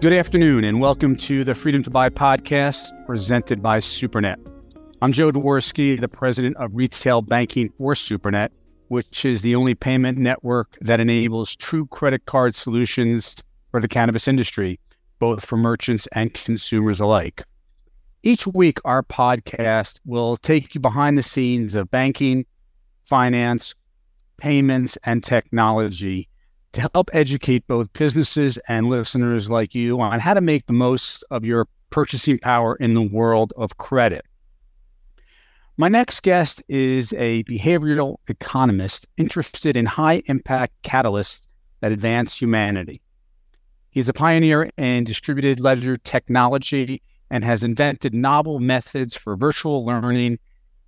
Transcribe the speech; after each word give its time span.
Good 0.00 0.14
afternoon, 0.14 0.64
and 0.64 0.80
welcome 0.80 1.14
to 1.16 1.44
the 1.44 1.54
Freedom 1.54 1.82
to 1.82 1.90
Buy 1.90 2.08
podcast 2.08 3.04
presented 3.04 3.62
by 3.62 3.80
SuperNet. 3.80 4.36
I'm 5.02 5.12
Joe 5.12 5.30
Dworsky, 5.30 6.00
the 6.00 6.08
president 6.08 6.56
of 6.56 6.70
retail 6.74 7.20
banking 7.20 7.68
for 7.76 7.92
SuperNet, 7.92 8.48
which 8.88 9.26
is 9.26 9.42
the 9.42 9.54
only 9.54 9.74
payment 9.74 10.16
network 10.16 10.78
that 10.80 11.00
enables 11.00 11.54
true 11.54 11.84
credit 11.84 12.24
card 12.24 12.54
solutions 12.54 13.36
for 13.70 13.78
the 13.78 13.88
cannabis 13.88 14.26
industry, 14.26 14.80
both 15.18 15.44
for 15.44 15.58
merchants 15.58 16.08
and 16.12 16.32
consumers 16.32 16.98
alike. 16.98 17.44
Each 18.22 18.46
week, 18.46 18.78
our 18.86 19.02
podcast 19.02 20.00
will 20.06 20.38
take 20.38 20.74
you 20.74 20.80
behind 20.80 21.18
the 21.18 21.22
scenes 21.22 21.74
of 21.74 21.90
banking, 21.90 22.46
finance, 23.04 23.74
payments, 24.38 24.96
and 25.04 25.22
technology 25.22 26.29
to 26.72 26.88
help 26.94 27.10
educate 27.12 27.66
both 27.66 27.92
businesses 27.92 28.58
and 28.68 28.88
listeners 28.88 29.50
like 29.50 29.74
you 29.74 30.00
on 30.00 30.20
how 30.20 30.34
to 30.34 30.40
make 30.40 30.66
the 30.66 30.72
most 30.72 31.24
of 31.30 31.44
your 31.44 31.66
purchasing 31.90 32.38
power 32.38 32.76
in 32.76 32.94
the 32.94 33.02
world 33.02 33.52
of 33.56 33.76
credit. 33.76 34.24
My 35.76 35.88
next 35.88 36.20
guest 36.20 36.62
is 36.68 37.12
a 37.14 37.42
behavioral 37.44 38.16
economist 38.28 39.06
interested 39.16 39.76
in 39.76 39.86
high 39.86 40.22
impact 40.26 40.74
catalysts 40.82 41.40
that 41.80 41.90
advance 41.90 42.36
humanity. 42.36 43.00
He's 43.90 44.08
a 44.08 44.12
pioneer 44.12 44.70
in 44.76 45.04
distributed 45.04 45.58
ledger 45.58 45.96
technology 45.96 47.02
and 47.30 47.44
has 47.44 47.64
invented 47.64 48.14
novel 48.14 48.60
methods 48.60 49.16
for 49.16 49.36
virtual 49.36 49.84
learning 49.84 50.38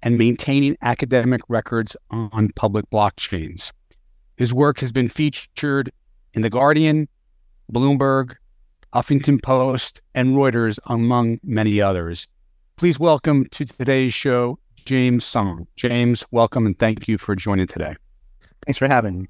and 0.03 0.19
maintaining 0.19 0.77
academic 0.83 1.41
records 1.49 1.97
on 2.11 2.51
public 2.55 2.89
blockchains. 2.91 3.73
His 4.43 4.53
work 4.53 4.81
has 4.81 4.91
been 4.91 5.09
featured 5.09 5.93
in 6.35 6.43
The 6.43 6.51
Guardian, 6.51 7.07
Bloomberg, 7.73 8.35
Huffington 8.93 9.41
Post, 9.41 10.03
and 10.17 10.31
Reuters, 10.31 10.81
among 10.87 11.39
many 11.45 11.81
others. 11.81 12.27
Please 12.75 12.99
welcome 12.99 13.47
to 13.53 13.65
today's 13.65 14.13
show 14.13 14.59
James 14.85 15.25
Song. 15.25 15.69
James, 15.77 16.25
welcome 16.33 16.67
and 16.67 16.77
thank 16.77 17.07
you 17.07 17.19
for 17.19 17.37
joining 17.37 17.69
today. 17.69 17.95
Thanks 18.67 18.79
for 18.79 18.89
having 18.89 19.21
me. 19.21 19.29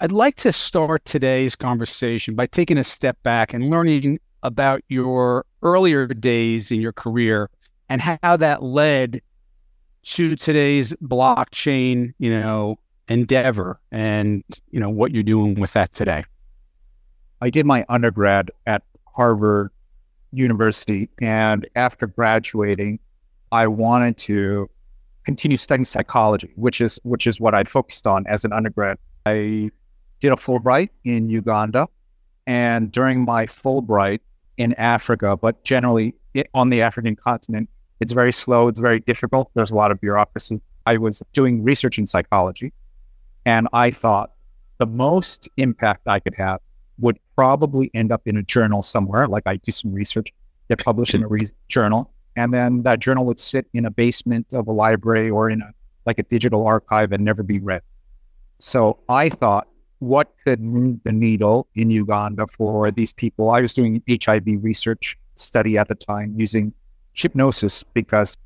I'd 0.00 0.12
like 0.12 0.36
to 0.36 0.52
start 0.52 1.06
today's 1.06 1.56
conversation 1.56 2.34
by 2.34 2.48
taking 2.48 2.76
a 2.76 2.84
step 2.84 3.16
back 3.22 3.54
and 3.54 3.70
learning 3.70 4.20
about 4.42 4.82
your 4.90 5.46
earlier 5.62 6.06
days 6.06 6.70
in 6.70 6.82
your 6.82 6.92
career 6.92 7.48
and 7.88 8.02
how 8.02 8.36
that 8.36 8.62
led 8.62 9.22
to 10.02 10.36
today's 10.36 10.92
blockchain, 11.02 12.12
you 12.18 12.38
know, 12.38 12.76
endeavor 13.08 13.80
and 13.90 14.44
you 14.70 14.80
know 14.80 14.90
what 14.90 15.12
you're 15.12 15.22
doing 15.22 15.58
with 15.58 15.72
that 15.72 15.92
today? 15.92 16.24
I 17.40 17.50
did 17.50 17.66
my 17.66 17.84
undergrad 17.88 18.50
at 18.66 18.82
harvard 19.18 19.70
university 20.32 21.08
and 21.20 21.66
after 21.74 22.06
graduating 22.06 22.98
i 23.50 23.66
wanted 23.66 24.16
to 24.16 24.68
continue 25.24 25.56
studying 25.56 25.84
psychology 25.84 26.52
which 26.56 26.80
is 26.80 27.00
which 27.02 27.26
is 27.26 27.40
what 27.40 27.54
i 27.54 27.64
focused 27.64 28.06
on 28.06 28.26
as 28.26 28.44
an 28.44 28.52
undergrad. 28.52 28.98
I 29.26 29.70
did 30.20 30.32
a 30.32 30.36
fulbright 30.36 30.90
in 31.04 31.30
uganda 31.30 31.88
and 32.46 32.92
during 32.92 33.24
my 33.24 33.46
fulbright 33.46 34.20
in 34.56 34.74
africa 34.74 35.36
but 35.36 35.64
generally 35.64 36.14
on 36.54 36.70
the 36.70 36.82
african 36.82 37.16
continent 37.16 37.68
it's 38.00 38.12
very 38.12 38.32
slow 38.32 38.68
it's 38.68 38.80
very 38.80 39.00
difficult 39.00 39.50
there's 39.54 39.70
a 39.70 39.74
lot 39.74 39.90
of 39.90 40.00
bureaucracy. 40.00 40.60
I 40.86 40.96
was 40.96 41.22
doing 41.32 41.62
research 41.62 41.98
in 41.98 42.06
psychology 42.06 42.72
and 43.48 43.66
I 43.72 43.90
thought 43.90 44.32
the 44.76 44.86
most 44.86 45.48
impact 45.56 46.06
I 46.06 46.20
could 46.20 46.34
have 46.34 46.60
would 46.98 47.18
probably 47.34 47.90
end 47.94 48.12
up 48.12 48.20
in 48.26 48.36
a 48.36 48.42
journal 48.42 48.82
somewhere. 48.82 49.26
Like 49.26 49.44
I 49.46 49.56
do 49.56 49.72
some 49.72 49.90
research, 49.90 50.28
get 50.68 50.84
published 50.84 51.14
in 51.14 51.22
a 51.24 51.28
re- 51.28 51.56
journal, 51.66 52.12
and 52.36 52.52
then 52.52 52.82
that 52.82 52.98
journal 52.98 53.24
would 53.24 53.40
sit 53.40 53.66
in 53.72 53.86
a 53.86 53.90
basement 53.90 54.46
of 54.52 54.68
a 54.68 54.72
library 54.72 55.30
or 55.30 55.48
in 55.48 55.62
a 55.62 55.70
like 56.04 56.18
a 56.18 56.24
digital 56.24 56.66
archive 56.66 57.10
and 57.12 57.24
never 57.24 57.42
be 57.42 57.58
read. 57.58 57.80
So 58.58 58.98
I 59.08 59.30
thought, 59.30 59.66
what 60.00 60.34
could 60.44 60.60
move 60.60 61.02
the 61.04 61.12
needle 61.12 61.68
in 61.74 61.90
Uganda 61.90 62.46
for 62.48 62.90
these 62.90 63.14
people? 63.14 63.48
I 63.48 63.62
was 63.62 63.72
doing 63.72 64.02
HIV 64.10 64.46
research 64.60 65.18
study 65.36 65.78
at 65.78 65.88
the 65.88 65.94
time 65.94 66.34
using 66.36 66.74
hypnosis 67.14 67.82
because 67.94 68.36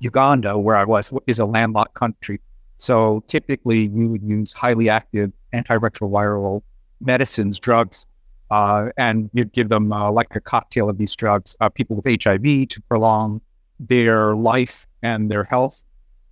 Uganda, 0.00 0.58
where 0.58 0.76
I 0.76 0.84
was, 0.84 1.12
is 1.28 1.38
a 1.38 1.46
landlocked 1.46 1.94
country. 1.94 2.40
So 2.80 3.22
typically, 3.26 3.88
we 3.88 4.06
would 4.06 4.22
use 4.22 4.54
highly 4.54 4.88
active 4.88 5.32
antiretroviral 5.52 6.62
medicines, 7.02 7.60
drugs, 7.60 8.06
uh, 8.50 8.88
and 8.96 9.28
you'd 9.34 9.52
give 9.52 9.68
them 9.68 9.92
uh, 9.92 10.10
like 10.10 10.34
a 10.34 10.40
cocktail 10.40 10.88
of 10.88 10.96
these 10.96 11.14
drugs, 11.14 11.54
uh, 11.60 11.68
people 11.68 11.94
with 11.94 12.06
HIV 12.06 12.68
to 12.68 12.80
prolong 12.88 13.42
their 13.78 14.34
life 14.34 14.86
and 15.02 15.30
their 15.30 15.44
health. 15.44 15.84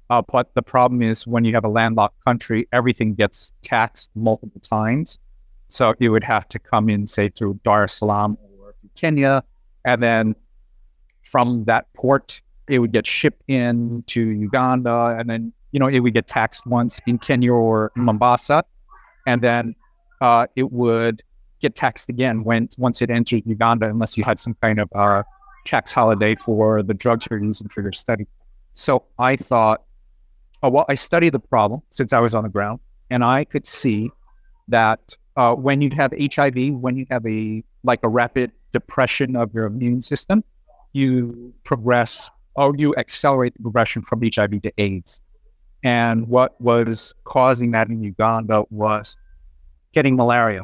Uh, 0.09 0.23
but 0.33 0.55
the 0.55 0.63
problem 0.63 1.03
is 1.03 1.27
when 1.27 1.45
you 1.45 1.53
have 1.53 1.67
a 1.67 1.69
landlocked 1.69 2.25
country, 2.25 2.67
everything 2.73 3.13
gets 3.13 3.53
taxed 3.61 4.11
multiple 4.15 4.63
times. 4.63 5.19
So 5.69 5.93
you 5.99 6.11
would 6.13 6.25
have 6.25 6.49
to 6.49 6.59
come 6.59 6.89
in, 6.89 7.07
say, 7.07 7.29
through 7.29 7.61
Dar 7.63 7.85
es 7.85 7.93
Salaam 7.93 8.39
or 8.59 8.75
Kenya, 8.95 9.45
and 9.85 10.03
then 10.03 10.35
from 11.25 11.65
that 11.65 11.93
port, 11.93 12.41
it 12.69 12.79
would 12.79 12.93
get 12.93 13.07
shipped 13.07 13.43
in 13.49 14.03
to 14.07 14.23
Uganda, 14.23 15.15
and 15.19 15.29
then 15.29 15.53
you 15.73 15.79
know, 15.79 15.87
it 15.87 16.01
would 16.01 16.15
get 16.15 16.27
taxed 16.27 16.67
once 16.67 17.01
in 17.07 17.19
Kenya 17.19 17.53
or 17.53 17.93
Mombasa, 17.95 18.65
and 19.27 19.43
then 19.43 19.75
uh, 20.21 20.47
it 20.57 20.73
would 20.73 21.23
get 21.61 21.75
taxed 21.75 22.09
again 22.09 22.45
when 22.45 22.69
once 22.79 23.03
it 23.03 23.11
entered 23.11 23.43
Uganda, 23.47 23.89
unless 23.89 24.17
you 24.17 24.25
had 24.25 24.39
some 24.39 24.55
kind 24.63 24.79
of 24.81 24.89
uh, 24.95 25.23
tax 25.65 25.93
holiday 25.93 26.35
for 26.35 26.83
the 26.83 26.95
drugs 26.95 27.27
you're 27.31 27.43
using 27.43 27.69
for 27.69 27.83
your 27.83 27.93
study. 27.93 28.27
So 28.73 29.05
I 29.19 29.37
thought, 29.37 29.83
oh, 30.63 30.71
well, 30.71 30.87
I 30.89 30.95
studied 30.95 31.31
the 31.31 31.41
problem 31.41 31.83
since 31.91 32.13
I 32.13 32.21
was 32.21 32.35
on 32.35 32.45
the 32.45 32.49
ground, 32.49 32.81
and 33.11 33.25
I 33.25 33.45
could 33.45 33.67
see 33.67 34.11
that 34.69 35.17
uh, 35.37 35.55
when 35.55 35.81
you 35.81 35.91
have 35.97 36.13
HIV, 36.19 36.75
when 36.75 36.97
you 36.97 37.07
have 37.11 37.25
a 37.27 37.63
like 37.85 38.01
a 38.03 38.09
rapid 38.09 38.53
depression 38.73 39.37
of 39.37 39.53
your 39.55 39.67
immune 39.67 40.03
system, 40.03 40.43
you 40.93 41.55
progress 41.65 42.31
or 42.57 42.75
you 42.77 42.95
accelerate 42.97 43.55
the 43.55 43.63
progression 43.63 44.03
from 44.03 44.21
HIV 44.23 44.63
to 44.63 44.73
AIDS. 44.79 45.21
And 45.85 46.29
what 46.29 46.61
was 46.61 47.15
causing 47.25 47.71
that 47.73 47.89
in 47.89 48.03
Uganda 48.03 48.65
was 48.71 49.17
getting 49.93 50.17
malaria. 50.17 50.63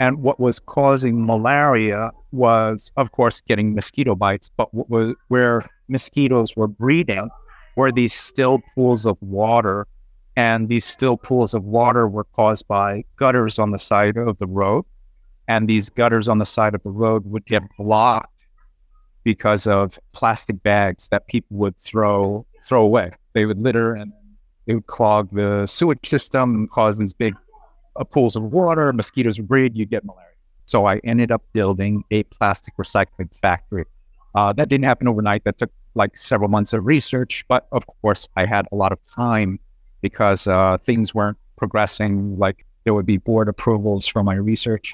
And 0.00 0.22
what 0.22 0.38
was 0.38 0.58
causing 0.58 1.26
malaria 1.26 2.12
was, 2.32 2.92
of 2.96 3.12
course, 3.12 3.40
getting 3.40 3.74
mosquito 3.74 4.14
bites. 4.14 4.48
But 4.56 4.72
was, 4.72 5.14
where 5.28 5.68
mosquitoes 5.88 6.56
were 6.56 6.68
breeding 6.68 7.28
were 7.76 7.92
these 7.92 8.14
still 8.14 8.60
pools 8.74 9.06
of 9.06 9.16
water. 9.20 9.86
And 10.36 10.68
these 10.68 10.84
still 10.84 11.16
pools 11.16 11.52
of 11.52 11.64
water 11.64 12.06
were 12.06 12.24
caused 12.24 12.66
by 12.68 13.04
gutters 13.16 13.58
on 13.58 13.72
the 13.72 13.78
side 13.78 14.16
of 14.16 14.38
the 14.38 14.46
road. 14.46 14.84
And 15.48 15.68
these 15.68 15.90
gutters 15.90 16.28
on 16.28 16.38
the 16.38 16.46
side 16.46 16.74
of 16.74 16.82
the 16.82 16.90
road 16.90 17.24
would 17.26 17.44
get 17.46 17.62
blocked 17.76 18.38
because 19.24 19.66
of 19.66 19.98
plastic 20.12 20.62
bags 20.62 21.08
that 21.08 21.26
people 21.26 21.56
would 21.56 21.76
throw 21.78 22.46
throw 22.62 22.82
away. 22.82 23.10
They 23.32 23.46
would 23.46 23.62
litter 23.62 23.94
and 23.94 24.12
it 24.68 24.74
would 24.74 24.86
clog 24.86 25.28
the 25.32 25.66
sewage 25.66 26.08
system, 26.08 26.68
cause 26.68 26.98
these 26.98 27.14
big 27.14 27.34
uh, 27.96 28.04
pools 28.04 28.36
of 28.36 28.44
water. 28.44 28.92
Mosquitoes 28.92 29.38
would 29.40 29.48
breed, 29.48 29.76
You'd 29.76 29.90
get 29.90 30.04
malaria. 30.04 30.26
So 30.66 30.84
I 30.84 30.98
ended 30.98 31.32
up 31.32 31.42
building 31.54 32.04
a 32.10 32.22
plastic 32.24 32.76
recycling 32.76 33.34
factory. 33.34 33.86
Uh, 34.34 34.52
that 34.52 34.68
didn't 34.68 34.84
happen 34.84 35.08
overnight. 35.08 35.44
That 35.44 35.56
took 35.56 35.70
like 35.94 36.16
several 36.16 36.50
months 36.50 36.74
of 36.74 36.84
research, 36.84 37.44
but 37.48 37.66
of 37.72 37.86
course 37.86 38.28
I 38.36 38.44
had 38.44 38.66
a 38.70 38.76
lot 38.76 38.92
of 38.92 38.98
time 39.08 39.58
because 40.02 40.46
uh, 40.46 40.76
things 40.78 41.14
weren't 41.14 41.38
progressing. 41.56 42.38
Like 42.38 42.66
there 42.84 42.92
would 42.92 43.06
be 43.06 43.16
board 43.16 43.48
approvals 43.48 44.06
for 44.06 44.22
my 44.22 44.34
research. 44.34 44.92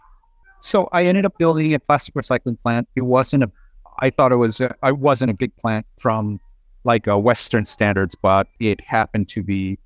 So 0.60 0.88
I 0.92 1.04
ended 1.04 1.26
up 1.26 1.36
building 1.36 1.74
a 1.74 1.80
plastic 1.80 2.14
recycling 2.14 2.56
plant. 2.62 2.88
It 2.94 3.02
wasn't 3.02 3.42
a, 3.42 3.50
I 3.98 4.10
thought 4.10 4.30
it 4.30 4.36
was, 4.36 4.60
a, 4.60 4.74
I 4.82 4.92
wasn't 4.92 5.32
a 5.32 5.34
big 5.34 5.54
plant 5.56 5.84
from 5.98 6.40
like 6.84 7.08
uh, 7.08 7.18
Western 7.18 7.64
standards, 7.64 8.14
but 8.14 8.46
it 8.60 8.80
happened 8.80 9.28
to 9.30 9.42
be 9.42 9.78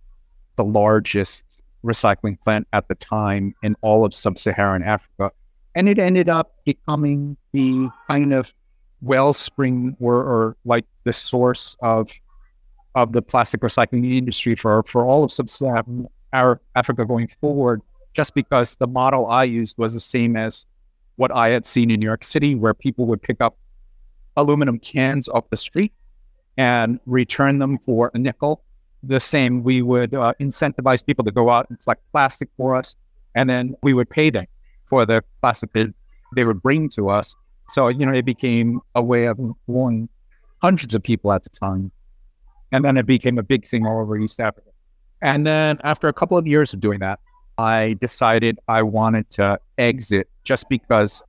the 0.57 0.65
largest 0.65 1.45
recycling 1.85 2.41
plant 2.41 2.67
at 2.73 2.89
the 2.89 2.95
time 2.97 3.55
in 3.63 3.77
all 3.81 4.05
of 4.05 4.13
sub-Saharan 4.13 4.83
Africa, 4.83 5.31
and 5.75 5.89
it 5.89 5.99
ended 5.99 6.29
up 6.29 6.57
becoming 6.65 7.37
the 7.53 7.89
kind 8.09 8.33
of 8.33 8.53
wellspring 9.01 9.97
or, 10.01 10.17
or 10.17 10.57
like 10.65 10.85
the 11.05 11.13
source 11.13 11.77
of 11.81 12.11
of 12.95 13.13
the 13.13 13.23
plastic 13.23 13.61
recycling 13.61 14.05
industry 14.17 14.57
for 14.57 14.83
for 14.83 15.05
all 15.05 15.23
of 15.23 15.31
sub-Saharan 15.31 16.09
Africa 16.33 17.05
going 17.05 17.29
forward. 17.41 17.81
Just 18.15 18.35
because 18.35 18.75
the 18.77 18.89
model 18.89 19.27
I 19.27 19.45
used 19.45 19.79
was 19.79 19.95
the 19.95 20.01
same 20.01 20.37
as 20.37 20.67
what 21.15 21.31
I 21.31 21.51
had 21.51 21.65
seen 21.65 21.91
in 21.93 22.01
New 22.01 22.07
York 22.07 22.25
City, 22.25 22.57
where 22.57 22.75
people 22.75 23.07
would 23.07 23.23
pick 23.23 23.41
up 23.41 23.57
aluminum 24.37 24.79
cans 24.81 25.29
off 25.29 25.49
the 25.51 25.57
street 25.57 25.93
and 26.59 27.01
return 27.07 27.61
them 27.61 27.79
for 27.79 28.11
a 28.13 28.19
nickel. 28.19 28.63
The 29.03 29.21
same, 29.21 29.63
we 29.63 29.81
would 29.81 30.15
uh, 30.15 30.35
incentivize 30.41 31.07
people 31.07 31.25
to 31.25 31.31
go 31.31 31.49
out 31.49 31.71
and 31.71 31.81
collect 31.81 32.03
plastic 32.13 32.51
for 32.57 32.77
us, 32.77 32.97
and 33.35 33.49
then 33.49 33.75
we 33.83 33.95
would 33.95 34.11
pay 34.11 34.29
them 34.29 34.47
for 34.87 35.07
the 35.07 35.23
plastic 35.41 35.73
that 35.73 35.95
they 36.35 36.45
would 36.45 36.61
bring 36.61 36.89
to 36.91 37.09
us. 37.09 37.35
So, 37.71 37.89
you 37.89 38.05
know, 38.05 38.13
it 38.13 38.25
became 38.25 38.81
a 38.95 39.03
way 39.03 39.27
of 39.27 39.39
employing 39.39 40.09
hundreds 40.61 40.95
of 40.95 41.03
people 41.03 41.33
at 41.33 41.45
the 41.45 41.51
time. 41.51 41.93
And 42.73 42.85
then 42.85 42.97
it 42.97 43.07
became 43.07 43.39
a 43.39 43.43
big 43.43 43.65
thing 43.65 43.87
all 43.87 44.01
over 44.01 44.19
East 44.19 44.41
Africa. 44.41 44.71
And 45.23 45.47
then 45.47 45.79
after 45.85 46.09
a 46.09 46.13
couple 46.13 46.37
of 46.37 46.47
years 46.47 46.75
of 46.75 46.81
doing 46.81 46.99
that, 46.99 47.21
I 47.57 47.97
decided 48.01 48.59
I 48.69 48.83
wanted 48.83 49.31
to 49.31 49.61
exit 49.79 50.29
just 50.45 50.69
because, 50.69 51.23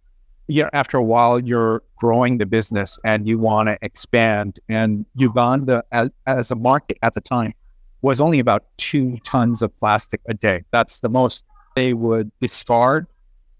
you 0.48 0.64
know, 0.64 0.70
after 0.74 0.98
a 0.98 1.04
while 1.04 1.40
you're 1.40 1.84
growing 2.00 2.38
the 2.38 2.46
business 2.46 2.98
and 3.04 3.28
you 3.28 3.38
want 3.38 3.68
to 3.68 3.78
expand. 3.82 4.60
And 4.70 5.06
Uganda, 5.16 5.84
as, 5.92 6.52
a 6.52 6.56
market 6.56 6.98
at 7.04 7.14
the 7.14 7.22
time, 7.22 7.54
was 8.02 8.22
only 8.22 8.40
about 8.40 8.64
two 8.78 9.18
tons 9.26 9.62
of 9.62 9.78
plastic 9.80 10.22
a 10.28 10.34
day. 10.34 10.64
That's 10.72 11.02
the 11.02 11.10
most 11.10 11.46
they 11.76 11.94
would 11.94 12.32
discard, 12.40 13.08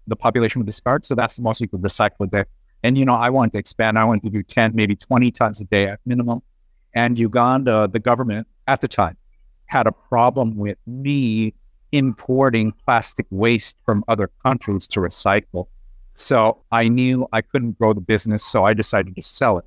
the 0.06 0.16
population 0.16 0.60
would 0.60 0.66
discard. 0.66 1.04
So 1.04 1.14
that's 1.14 1.36
the 1.36 1.42
most 1.42 1.60
you 1.60 1.68
could 1.68 1.82
recycle 1.82 2.20
a 2.20 2.26
day. 2.26 2.44
And, 2.82 2.96
you 2.96 3.04
know, 3.04 3.14
I 3.14 3.28
wanted 3.28 3.52
to 3.52 3.58
expand. 3.58 3.98
I 3.98 4.04
wanted 4.04 4.22
to 4.24 4.30
do 4.30 4.42
10, 4.42 4.72
maybe 4.74 4.96
20 4.96 5.30
tons 5.30 5.60
a 5.60 5.64
day 5.64 5.86
at 5.86 6.00
minimum. 6.06 6.40
And 6.94 7.18
Uganda, 7.18 7.88
the 7.88 8.00
government 8.00 8.48
at 8.66 8.80
the 8.80 8.88
time, 8.88 9.16
had 9.66 9.86
a 9.86 9.92
problem 9.92 10.56
with 10.56 10.78
me 10.86 11.54
importing 11.92 12.72
plastic 12.84 13.26
waste 13.30 13.76
from 13.84 14.02
other 14.08 14.30
countries 14.42 14.88
to 14.88 15.00
recycle. 15.00 15.66
So 16.20 16.58
I 16.70 16.88
knew 16.88 17.26
I 17.32 17.40
couldn't 17.40 17.78
grow 17.78 17.94
the 17.94 18.02
business. 18.02 18.44
So 18.44 18.64
I 18.64 18.74
decided 18.74 19.16
to 19.16 19.22
sell 19.22 19.56
it. 19.56 19.64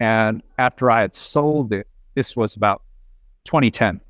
And 0.00 0.42
after 0.56 0.90
I 0.90 1.02
had 1.02 1.14
sold 1.14 1.74
it, 1.74 1.86
this 2.14 2.34
was 2.34 2.56
about 2.56 2.82
2010. 3.44 4.00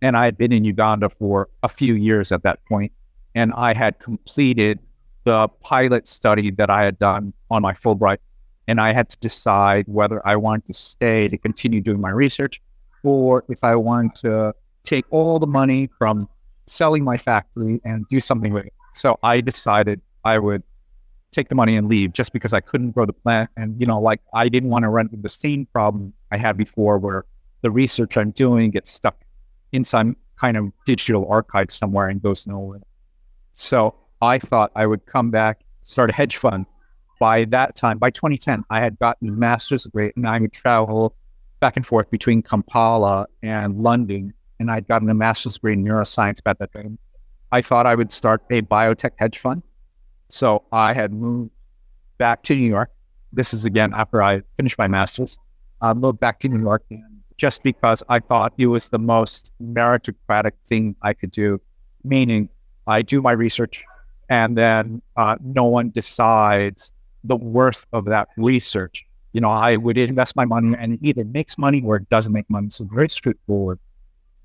And 0.00 0.16
I 0.16 0.24
had 0.24 0.38
been 0.38 0.52
in 0.52 0.64
Uganda 0.64 1.10
for 1.10 1.50
a 1.62 1.68
few 1.68 1.94
years 1.94 2.32
at 2.32 2.42
that 2.44 2.64
point, 2.64 2.92
and 3.34 3.52
I 3.52 3.74
had 3.74 3.98
completed 3.98 4.78
the 5.24 5.48
pilot 5.60 6.08
study 6.08 6.50
that 6.52 6.70
I 6.70 6.82
had 6.84 6.98
done 6.98 7.34
on 7.50 7.60
my 7.60 7.74
Fulbright. 7.74 8.18
And 8.66 8.80
I 8.80 8.94
had 8.94 9.10
to 9.10 9.18
decide 9.18 9.84
whether 9.86 10.26
I 10.26 10.36
wanted 10.36 10.64
to 10.68 10.72
stay 10.72 11.28
to 11.28 11.36
continue 11.36 11.82
doing 11.82 12.00
my 12.00 12.10
research 12.10 12.62
or 13.04 13.44
if 13.50 13.62
I 13.64 13.76
wanted 13.76 14.14
to 14.22 14.54
take 14.84 15.04
all 15.10 15.38
the 15.38 15.46
money 15.46 15.90
from 15.98 16.26
selling 16.66 17.04
my 17.04 17.18
factory 17.18 17.82
and 17.84 18.08
do 18.08 18.18
something 18.18 18.54
with 18.54 18.64
it. 18.64 18.72
So 18.94 19.18
I 19.22 19.42
decided 19.42 20.00
I 20.24 20.38
would 20.38 20.62
take 21.30 21.48
the 21.48 21.54
money 21.54 21.76
and 21.76 21.88
leave 21.88 22.12
just 22.12 22.32
because 22.32 22.52
I 22.52 22.60
couldn't 22.60 22.92
grow 22.92 23.06
the 23.06 23.12
plant. 23.12 23.50
And, 23.56 23.80
you 23.80 23.86
know, 23.86 24.00
like 24.00 24.20
I 24.34 24.48
didn't 24.48 24.70
want 24.70 24.84
to 24.84 24.88
run 24.88 25.06
into 25.06 25.18
the 25.18 25.28
same 25.28 25.66
problem 25.66 26.12
I 26.30 26.36
had 26.36 26.56
before 26.56 26.98
where 26.98 27.24
the 27.62 27.70
research 27.70 28.16
I'm 28.16 28.30
doing 28.30 28.70
gets 28.70 28.90
stuck 28.90 29.16
in 29.72 29.84
some 29.84 30.16
kind 30.36 30.56
of 30.56 30.72
digital 30.86 31.30
archive 31.30 31.70
somewhere 31.70 32.08
and 32.08 32.20
goes 32.22 32.46
nowhere. 32.46 32.80
So 33.52 33.94
I 34.22 34.38
thought 34.38 34.72
I 34.74 34.86
would 34.86 35.06
come 35.06 35.30
back, 35.30 35.60
start 35.82 36.10
a 36.10 36.12
hedge 36.12 36.36
fund. 36.36 36.66
By 37.18 37.44
that 37.46 37.76
time, 37.76 37.98
by 37.98 38.10
2010, 38.10 38.64
I 38.70 38.80
had 38.80 38.98
gotten 38.98 39.28
a 39.28 39.32
master's 39.32 39.84
degree 39.84 40.10
and 40.16 40.26
I 40.26 40.38
would 40.38 40.52
travel 40.52 41.14
back 41.60 41.76
and 41.76 41.86
forth 41.86 42.10
between 42.10 42.42
Kampala 42.42 43.26
and 43.42 43.82
London. 43.82 44.32
And 44.58 44.70
I'd 44.70 44.88
gotten 44.88 45.08
a 45.10 45.14
master's 45.14 45.54
degree 45.54 45.74
in 45.74 45.84
neuroscience 45.84 46.42
by 46.42 46.54
that 46.54 46.72
time. 46.72 46.98
I 47.52 47.62
thought 47.62 47.86
I 47.86 47.94
would 47.94 48.12
start 48.12 48.42
a 48.50 48.62
biotech 48.62 49.12
hedge 49.16 49.38
fund. 49.38 49.62
So 50.32 50.64
I 50.72 50.92
had 50.92 51.12
moved 51.12 51.50
back 52.18 52.42
to 52.44 52.54
New 52.54 52.68
York. 52.68 52.90
This 53.32 53.52
is 53.54 53.64
again 53.64 53.92
after 53.94 54.22
I 54.22 54.42
finished 54.56 54.78
my 54.78 54.88
master's. 54.88 55.38
I 55.80 55.92
moved 55.94 56.20
back 56.20 56.40
to 56.40 56.48
New 56.48 56.60
York 56.60 56.84
just 57.36 57.62
because 57.62 58.02
I 58.08 58.18
thought 58.20 58.52
it 58.58 58.66
was 58.66 58.90
the 58.90 58.98
most 58.98 59.52
meritocratic 59.62 60.52
thing 60.66 60.94
I 61.02 61.14
could 61.14 61.30
do. 61.30 61.60
Meaning, 62.04 62.48
I 62.86 63.02
do 63.02 63.20
my 63.22 63.32
research, 63.32 63.84
and 64.28 64.56
then 64.56 65.02
uh, 65.16 65.36
no 65.42 65.64
one 65.64 65.90
decides 65.90 66.92
the 67.24 67.36
worth 67.36 67.86
of 67.92 68.04
that 68.06 68.28
research. 68.36 69.06
You 69.32 69.40
know, 69.40 69.50
I 69.50 69.76
would 69.76 69.96
invest 69.98 70.34
my 70.36 70.44
money, 70.44 70.74
and 70.78 70.94
it 70.94 71.00
either 71.02 71.24
makes 71.24 71.56
money 71.56 71.82
or 71.84 71.96
it 71.96 72.08
doesn't 72.10 72.32
make 72.32 72.48
money. 72.50 72.70
So 72.70 72.86
very 72.92 73.08
straightforward. 73.08 73.78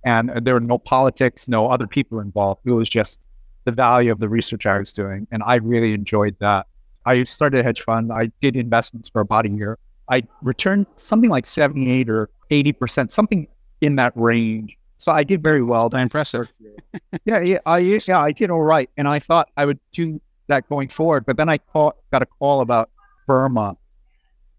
And 0.03 0.29
there 0.45 0.53
were 0.53 0.59
no 0.59 0.77
politics, 0.77 1.47
no 1.47 1.67
other 1.67 1.87
people 1.87 2.19
involved. 2.19 2.61
It 2.65 2.71
was 2.71 2.87
just 2.87 3.19
the 3.65 3.71
value 3.71 4.11
of 4.11 4.19
the 4.19 4.29
research 4.29 4.65
I 4.65 4.77
was 4.77 4.93
doing, 4.93 5.27
and 5.31 5.43
I 5.43 5.55
really 5.55 5.93
enjoyed 5.93 6.35
that. 6.39 6.67
I 7.05 7.23
started 7.23 7.59
a 7.59 7.63
hedge 7.63 7.81
fund. 7.81 8.11
I 8.11 8.31
did 8.39 8.55
investments 8.55 9.09
for 9.09 9.21
about 9.21 9.45
a 9.45 9.49
year. 9.49 9.77
I 10.09 10.23
returned 10.41 10.85
something 10.95 11.29
like 11.29 11.45
78 11.45 12.09
or 12.09 12.29
80%, 12.51 13.11
something 13.11 13.47
in 13.81 13.95
that 13.97 14.13
range. 14.15 14.77
So 14.97 15.11
I 15.11 15.23
did 15.23 15.43
very 15.43 15.63
well. 15.63 15.87
Impressive. 15.93 16.51
yeah, 17.25 17.41
yeah, 17.41 17.57
I 17.65 17.79
yeah, 17.79 18.19
I 18.19 18.31
did 18.31 18.49
all 18.49 18.61
right, 18.61 18.89
and 18.97 19.07
I 19.07 19.19
thought 19.19 19.49
I 19.57 19.65
would 19.65 19.79
do 19.91 20.21
that 20.47 20.67
going 20.69 20.89
forward. 20.89 21.25
But 21.25 21.37
then 21.37 21.49
I 21.49 21.57
call, 21.57 21.93
got 22.11 22.21
a 22.21 22.25
call 22.25 22.61
about 22.61 22.89
Burma, 23.27 23.75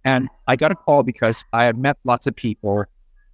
and 0.04 0.28
I 0.46 0.56
got 0.56 0.72
a 0.72 0.74
call 0.74 1.02
because 1.02 1.44
I 1.52 1.64
had 1.64 1.78
met 1.78 1.96
lots 2.04 2.26
of 2.26 2.36
people 2.36 2.84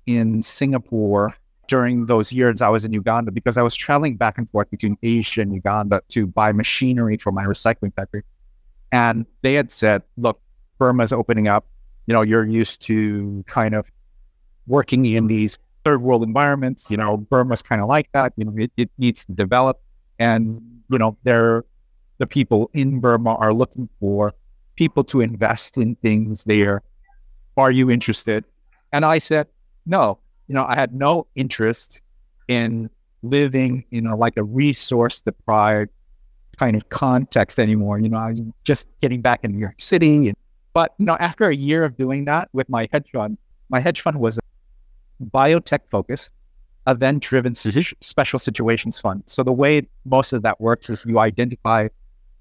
in 0.07 0.43
Singapore 0.43 1.35
during 1.75 2.07
those 2.13 2.29
years 2.39 2.61
I 2.69 2.71
was 2.77 2.83
in 2.87 2.93
Uganda 3.03 3.31
because 3.39 3.57
I 3.61 3.65
was 3.69 3.75
traveling 3.75 4.15
back 4.17 4.35
and 4.39 4.47
forth 4.53 4.69
between 4.71 4.97
Asia 5.03 5.41
and 5.45 5.51
Uganda 5.61 6.03
to 6.15 6.21
buy 6.27 6.51
machinery 6.63 7.17
for 7.25 7.33
my 7.39 7.45
recycling 7.53 7.93
factory, 7.97 8.23
and 8.93 9.27
they 9.43 9.55
had 9.61 9.71
said, 9.71 10.03
"Look, 10.25 10.37
Burma's 10.79 11.13
opening 11.13 11.49
up 11.49 11.65
you 12.07 12.15
know, 12.15 12.23
you're 12.23 12.45
used 12.45 12.81
to 12.83 13.45
kind 13.47 13.75
of 13.75 13.91
working 14.67 15.05
in 15.07 15.27
these 15.27 15.59
third 15.85 16.03
world 16.03 16.23
environments. 16.23 16.91
You 16.91 16.97
know, 16.97 17.17
Burma's 17.17 17.63
kind 17.63 17.81
of 17.81 17.89
like 17.89 18.11
that. 18.13 18.33
You 18.37 18.45
know, 18.45 18.55
it, 18.57 18.73
it 18.77 18.91
needs 18.99 19.25
to 19.27 19.33
develop. 19.33 19.81
And, 20.19 20.61
you 20.91 20.99
know, 20.99 21.17
they're, 21.23 21.65
the 22.19 22.27
people 22.27 22.71
in 22.75 23.01
Burma 23.01 23.35
are 23.37 23.53
looking 23.53 23.89
for 23.99 24.33
people 24.77 25.05
to 25.05 25.21
invest 25.21 25.79
in 25.79 25.97
things 25.97 26.45
there. 26.45 26.83
Are 27.57 27.71
you 27.71 27.91
interested? 27.91 28.45
And 28.93 29.05
I 29.05 29.19
said, 29.19 29.49
no. 29.87 30.19
You 30.53 30.59
know, 30.59 30.67
I 30.69 30.75
had 30.75 30.95
no 30.95 31.27
interest 31.35 32.03
in 32.47 32.91
living 33.23 33.85
in 33.91 34.07
a, 34.07 34.15
like 34.15 34.37
a 34.37 34.45
resource 34.45 35.23
deprived 35.23 35.89
kind 36.59 36.77
of 36.77 36.87
context 36.91 37.59
anymore. 37.59 37.99
You 37.99 38.11
know, 38.11 38.19
I'm 38.19 38.53
just 38.63 38.87
getting 39.01 39.23
back 39.23 39.45
in 39.45 39.53
New 39.53 39.59
York 39.59 39.77
City 39.79 40.29
and 40.29 40.37
but 40.75 40.93
you 40.99 41.07
know, 41.07 41.17
after 41.21 41.49
a 41.49 41.57
year 41.57 41.85
of 41.85 41.97
doing 41.97 42.27
that 42.27 42.51
with 42.53 42.69
my 42.69 42.87
hedge 42.93 43.09
fund, 43.15 43.39
my 43.71 43.81
hedge 43.81 44.03
fund 44.03 44.21
was 44.21 44.37
a 44.37 44.43
biotech 45.25 45.89
focused, 45.89 46.35
event 46.87 47.23
driven 47.23 47.55
mm-hmm. 47.55 47.95
special 48.03 48.39
situations 48.39 48.99
fund. 48.99 49.23
So 49.25 49.43
the 49.43 49.53
way 49.53 49.89
most 50.05 50.35
of 50.35 50.43
that 50.43 50.61
works 50.61 50.91
is 50.91 51.07
you 51.07 51.19
identify 51.19 51.89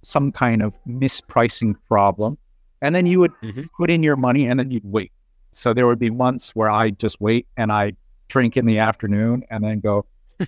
some 0.02 0.34
kind 0.34 0.62
of 0.62 0.78
mispricing 0.86 1.76
problem, 1.88 2.38
and 2.82 2.94
then 2.94 3.06
you 3.06 3.20
would 3.20 3.32
mm-hmm. 3.42 3.64
put 3.78 3.90
in 3.90 4.04
your 4.04 4.18
money 4.18 4.48
and 4.48 4.60
then 4.60 4.70
you'd 4.70 4.84
wait. 4.84 5.14
So 5.54 5.74
there 5.74 5.88
would 5.88 6.00
be 6.00 6.10
months 6.10 6.56
where 6.56 6.70
I 6.70 6.90
just 6.92 7.20
wait 7.20 7.48
and 7.56 7.72
I 7.72 7.94
drink 8.32 8.58
in 8.58 8.66
the 8.66 8.80
afternoon 8.80 9.44
and 9.50 9.64
then 9.64 9.80
go 9.80 10.06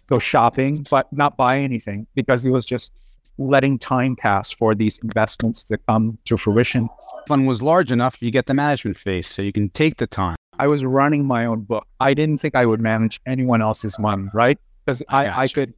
go 0.08 0.18
shopping, 0.18 0.86
but 0.90 1.12
not 1.14 1.38
buy 1.38 1.60
anything 1.60 2.08
because 2.16 2.42
he 2.42 2.50
was 2.50 2.66
just 2.66 2.92
letting 3.38 3.78
time 3.78 4.16
pass 4.16 4.52
for 4.52 4.74
these 4.74 5.00
investments 5.00 5.64
to 5.66 5.78
come 5.88 6.18
to 6.26 6.38
fruition 6.38 6.90
fund 7.28 7.48
was 7.48 7.62
large 7.62 7.92
enough, 7.92 8.22
you 8.22 8.32
get 8.32 8.46
the 8.46 8.54
management 8.54 8.98
fee, 8.98 9.22
so 9.22 9.42
you 9.42 9.52
can 9.52 9.70
take 9.70 9.98
the 9.98 10.08
time. 10.08 10.36
I 10.60 10.68
was 10.68 10.86
running 10.86 11.26
my 11.26 11.46
own 11.46 11.62
book. 11.62 11.88
I 12.00 12.14
didn't 12.14 12.40
think 12.40 12.56
I 12.56 12.66
would 12.66 12.82
manage 12.82 13.20
anyone 13.26 13.62
else's 13.62 13.98
money, 13.98 14.30
right? 14.34 14.58
Because 14.86 15.02
I, 15.10 15.26
I, 15.26 15.40
I 15.42 15.48
could, 15.48 15.74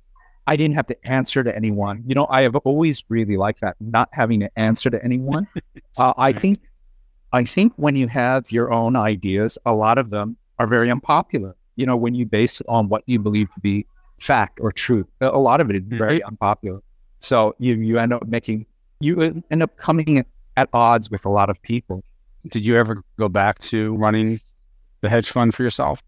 I 0.48 0.56
didn't 0.56 0.76
have 0.76 0.88
to 0.88 1.08
answer 1.08 1.44
to 1.44 1.56
anyone. 1.56 2.04
You 2.06 2.16
know, 2.16 2.28
I 2.30 2.42
have 2.42 2.56
always 2.58 3.04
really 3.10 3.38
liked 3.38 3.62
that, 3.62 3.78
not 3.80 4.10
having 4.12 4.42
to 4.42 4.60
answer 4.60 4.90
to 4.90 5.04
anyone. 5.04 5.48
uh, 5.98 6.14
I 6.18 6.34
think, 6.34 6.60
I 7.32 7.46
think 7.46 7.74
when 7.78 7.96
you 7.96 8.08
have 8.08 8.52
your 8.52 8.72
own 8.72 8.96
ideas, 8.96 9.58
a 9.66 9.74
lot 9.74 9.98
of 9.98 10.10
them 10.10 10.38
are 10.60 10.68
very 10.68 10.92
unpopular. 10.92 11.56
You 11.76 11.86
know, 11.86 11.96
when 11.96 12.16
you 12.16 12.26
base 12.26 12.62
it 12.62 12.68
on 12.70 12.90
what 12.90 13.04
you 13.06 13.20
believe 13.20 13.54
to 13.54 13.60
be 13.60 13.86
fact 14.20 14.60
or 14.62 14.72
truth, 14.72 15.08
a 15.22 15.40
lot 15.40 15.62
of 15.62 15.70
it 15.70 15.76
is 15.76 15.84
very 15.86 16.20
mm-hmm. 16.20 16.30
unpopular. 16.30 16.82
So 17.20 17.56
you 17.60 17.76
you 17.76 17.98
end 17.98 18.14
up 18.14 18.28
making 18.28 18.66
you 19.00 19.44
end 19.52 19.64
up 19.64 19.78
coming 19.78 20.26
at 20.58 20.70
odds 20.74 21.10
with 21.10 21.26
a 21.26 21.30
lot 21.30 21.50
of 21.50 21.62
people. 21.62 22.04
Did 22.48 22.66
you 22.66 22.78
ever 22.78 23.04
go 23.18 23.28
back 23.28 23.60
to 23.60 23.96
running 23.96 24.40
the 25.02 25.10
hedge 25.10 25.30
fund 25.30 25.54
for 25.54 25.64
yourself? 25.64 26.02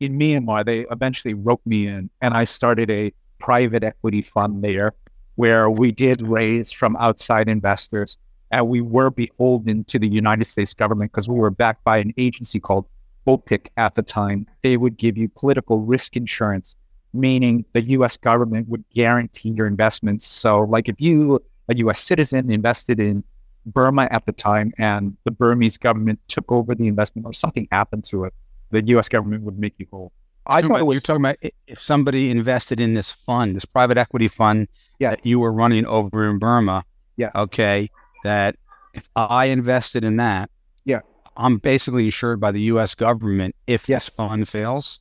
In 0.00 0.18
Myanmar, 0.18 0.64
they 0.64 0.80
eventually 0.90 1.34
roped 1.34 1.66
me 1.66 1.86
in, 1.86 2.10
and 2.20 2.34
I 2.34 2.44
started 2.44 2.90
a 2.90 3.12
private 3.38 3.84
equity 3.84 4.22
fund 4.22 4.64
there 4.64 4.94
where 5.36 5.70
we 5.70 5.92
did 5.92 6.22
raise 6.22 6.72
from 6.72 6.96
outside 6.96 7.48
investors. 7.48 8.18
And 8.50 8.68
we 8.68 8.82
were 8.82 9.10
beholden 9.10 9.84
to 9.84 9.98
the 9.98 10.08
United 10.08 10.44
States 10.44 10.74
government 10.74 11.10
because 11.10 11.26
we 11.26 11.38
were 11.38 11.50
backed 11.50 11.84
by 11.84 11.98
an 11.98 12.12
agency 12.18 12.60
called 12.60 12.84
OPIC 13.26 13.68
at 13.76 13.94
the 13.94 14.02
time. 14.02 14.46
They 14.62 14.76
would 14.76 14.96
give 14.96 15.16
you 15.16 15.28
political 15.28 15.80
risk 15.80 16.16
insurance, 16.16 16.76
meaning 17.12 17.64
the 17.72 17.82
US 17.82 18.16
government 18.16 18.68
would 18.68 18.84
guarantee 18.90 19.50
your 19.50 19.66
investments. 19.66 20.26
So, 20.26 20.62
like 20.62 20.88
if 20.88 21.00
you, 21.00 21.40
a 21.68 21.76
US 21.76 22.00
citizen, 22.00 22.50
invested 22.50 23.00
in 23.00 23.24
Burma 23.66 24.08
at 24.10 24.26
the 24.26 24.32
time 24.32 24.72
and 24.78 25.16
the 25.24 25.30
Burmese 25.30 25.78
government 25.78 26.18
took 26.28 26.50
over 26.50 26.74
the 26.74 26.88
investment 26.88 27.26
or 27.26 27.32
something 27.32 27.68
happened 27.70 28.04
to 28.04 28.24
it, 28.24 28.34
the 28.70 28.82
US 28.96 29.08
government 29.08 29.44
would 29.44 29.58
make 29.58 29.74
you 29.78 29.86
whole. 29.90 30.12
I 30.46 30.60
thought 30.60 30.72
about, 30.72 30.86
was, 30.86 30.94
you're 30.94 31.00
talking 31.00 31.24
about 31.24 31.36
if 31.68 31.78
somebody 31.78 32.30
invested 32.30 32.80
in 32.80 32.94
this 32.94 33.12
fund, 33.12 33.54
this 33.54 33.64
private 33.64 33.96
equity 33.96 34.26
fund 34.26 34.66
yes. 34.98 35.12
that 35.12 35.26
you 35.26 35.38
were 35.38 35.52
running 35.52 35.86
over 35.86 36.28
in 36.28 36.38
Burma. 36.38 36.84
Yeah. 37.16 37.30
Okay. 37.34 37.88
that 38.24 38.56
if 38.94 39.08
I 39.16 39.46
invested 39.46 40.04
in 40.04 40.16
that, 40.16 40.50
Yeah. 40.84 41.00
I'm 41.36 41.58
basically 41.58 42.06
insured 42.06 42.40
by 42.40 42.50
the 42.52 42.60
U.S. 42.62 42.94
government 42.94 43.54
if 43.66 43.88
Yes. 43.88 44.06
this 44.06 44.14
fund 44.14 44.48
fails. 44.48 45.00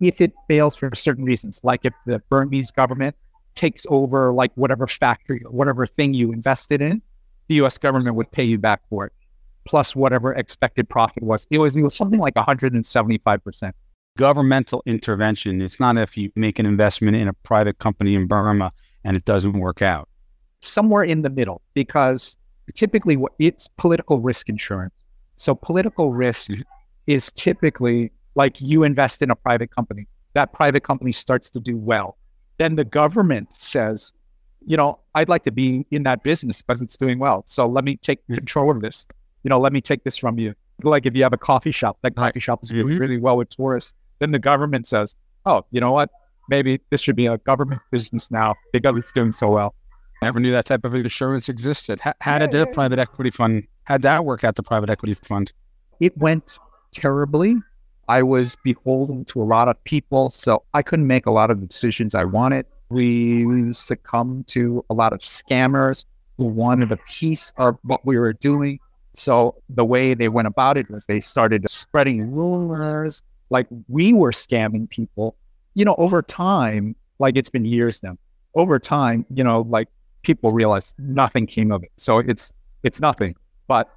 if 0.00 0.20
it 0.20 0.32
fails 0.48 0.74
for 0.76 0.90
certain 0.94 1.24
reasons, 1.24 1.60
like 1.62 1.84
if 1.84 1.92
the 2.06 2.20
Burmese 2.30 2.70
government 2.70 3.14
takes 3.54 3.84
over 3.90 4.32
like 4.32 4.50
whatever 4.54 4.86
factory 4.86 5.42
or 5.44 5.50
whatever 5.50 5.84
thing 5.86 6.14
you 6.14 6.32
invested 6.32 6.80
in, 6.80 7.02
the 7.48 7.56
US 7.56 7.76
government 7.78 8.16
would 8.16 8.30
pay 8.30 8.44
you 8.44 8.56
back 8.58 8.80
for 8.88 9.06
it, 9.06 9.12
plus 9.66 9.94
whatever 9.94 10.32
expected 10.32 10.88
profit 10.88 11.22
was. 11.22 11.46
It 11.50 11.58
was, 11.58 11.76
it 11.76 11.82
was 11.82 11.94
something 11.94 12.18
like 12.20 12.34
175%. 12.34 13.72
Governmental 14.16 14.82
intervention. 14.86 15.60
It's 15.60 15.78
not 15.78 15.96
if 15.98 16.16
you 16.16 16.30
make 16.34 16.58
an 16.58 16.66
investment 16.66 17.16
in 17.16 17.28
a 17.28 17.32
private 17.32 17.78
company 17.78 18.14
in 18.14 18.26
Burma 18.26 18.72
and 19.04 19.16
it 19.16 19.24
doesn't 19.24 19.52
work 19.58 19.82
out. 19.82 20.08
Somewhere 20.60 21.04
in 21.04 21.22
the 21.22 21.30
middle, 21.30 21.60
because 21.74 22.36
typically 22.74 23.16
what 23.16 23.32
it's 23.38 23.68
political 23.76 24.20
risk 24.20 24.48
insurance. 24.48 25.04
So 25.40 25.54
political 25.54 26.12
risk 26.12 26.50
Mhm. 26.50 26.64
is 27.06 27.32
typically 27.32 28.12
like 28.34 28.60
you 28.60 28.82
invest 28.82 29.22
in 29.22 29.30
a 29.30 29.34
private 29.34 29.70
company. 29.74 30.06
That 30.34 30.52
private 30.52 30.82
company 30.82 31.12
starts 31.12 31.48
to 31.50 31.60
do 31.60 31.78
well. 31.78 32.18
Then 32.58 32.74
the 32.76 32.84
government 32.84 33.48
says, 33.56 34.12
you 34.66 34.76
know, 34.76 34.98
I'd 35.14 35.30
like 35.30 35.42
to 35.44 35.50
be 35.50 35.86
in 35.90 36.02
that 36.02 36.22
business 36.22 36.60
because 36.60 36.82
it's 36.82 36.98
doing 36.98 37.18
well. 37.18 37.42
So 37.46 37.66
let 37.66 37.84
me 37.84 37.96
take 37.96 38.20
Mhm. 38.28 38.34
control 38.34 38.70
of 38.70 38.82
this. 38.82 39.06
You 39.42 39.48
know, 39.48 39.58
let 39.58 39.72
me 39.72 39.80
take 39.80 40.04
this 40.04 40.18
from 40.18 40.38
you. 40.38 40.52
Like 40.82 41.06
if 41.06 41.16
you 41.16 41.22
have 41.22 41.32
a 41.32 41.38
coffee 41.38 41.70
shop, 41.70 41.96
that 42.02 42.14
coffee 42.16 42.40
shop 42.40 42.62
is 42.62 42.68
doing 42.68 42.88
Mhm. 42.96 43.00
really 43.00 43.18
well 43.18 43.38
with 43.38 43.48
tourists. 43.48 43.94
Then 44.18 44.32
the 44.32 44.38
government 44.38 44.86
says, 44.86 45.16
oh, 45.46 45.64
you 45.70 45.80
know 45.80 45.90
what? 45.92 46.10
Maybe 46.50 46.82
this 46.90 47.00
should 47.00 47.16
be 47.16 47.26
a 47.26 47.38
government 47.38 47.80
business 47.90 48.30
now 48.30 48.56
because 48.74 48.94
it's 48.98 49.12
doing 49.12 49.32
so 49.32 49.48
well. 49.50 49.74
Never 50.20 50.38
knew 50.38 50.52
that 50.52 50.66
type 50.66 50.84
of 50.84 50.94
insurance 50.94 51.48
existed. 51.48 51.98
How, 52.00 52.12
how 52.20 52.38
did 52.38 52.50
the 52.50 52.58
yeah. 52.58 52.74
private 52.74 52.98
equity 52.98 53.30
fund? 53.30 53.62
How'd 53.84 54.02
that 54.02 54.24
work 54.24 54.44
out? 54.44 54.56
The 54.56 54.62
private 54.62 54.90
equity 54.90 55.14
fund. 55.14 55.52
it 56.00 56.16
went 56.16 56.58
terribly. 56.92 57.56
I 58.08 58.22
was 58.22 58.56
beholden 58.64 59.24
to 59.26 59.42
a 59.42 59.44
lot 59.44 59.68
of 59.68 59.82
people, 59.84 60.30
so 60.30 60.64
I 60.74 60.82
couldn't 60.82 61.06
make 61.06 61.26
a 61.26 61.30
lot 61.30 61.50
of 61.50 61.60
the 61.60 61.66
decisions 61.66 62.14
I 62.14 62.24
wanted. 62.24 62.66
We 62.88 63.72
succumbed 63.72 64.48
to 64.48 64.84
a 64.90 64.94
lot 64.94 65.12
of 65.12 65.20
scammers 65.20 66.04
who 66.36 66.46
wanted 66.46 66.90
a 66.90 66.96
piece 67.08 67.52
of 67.56 67.78
what 67.84 68.04
we 68.04 68.18
were 68.18 68.32
doing. 68.32 68.80
So 69.14 69.54
the 69.68 69.84
way 69.84 70.14
they 70.14 70.28
went 70.28 70.48
about 70.48 70.76
it 70.76 70.90
was 70.90 71.06
they 71.06 71.20
started 71.20 71.68
spreading 71.68 72.32
rumors 72.32 73.22
like 73.50 73.68
we 73.88 74.12
were 74.12 74.32
scamming 74.32 74.88
people. 74.88 75.36
You 75.74 75.84
know, 75.84 75.94
over 75.98 76.22
time, 76.22 76.96
like 77.20 77.36
it's 77.36 77.50
been 77.50 77.64
years 77.64 78.02
now. 78.02 78.16
Over 78.56 78.78
time, 78.80 79.24
you 79.32 79.44
know, 79.44 79.60
like 79.68 79.88
people 80.22 80.50
realized 80.50 80.94
nothing 80.98 81.46
came 81.46 81.70
of 81.70 81.82
it. 81.84 81.92
So 81.96 82.18
it's 82.18 82.52
it's 82.82 83.00
nothing. 83.00 83.36
But 83.70 83.88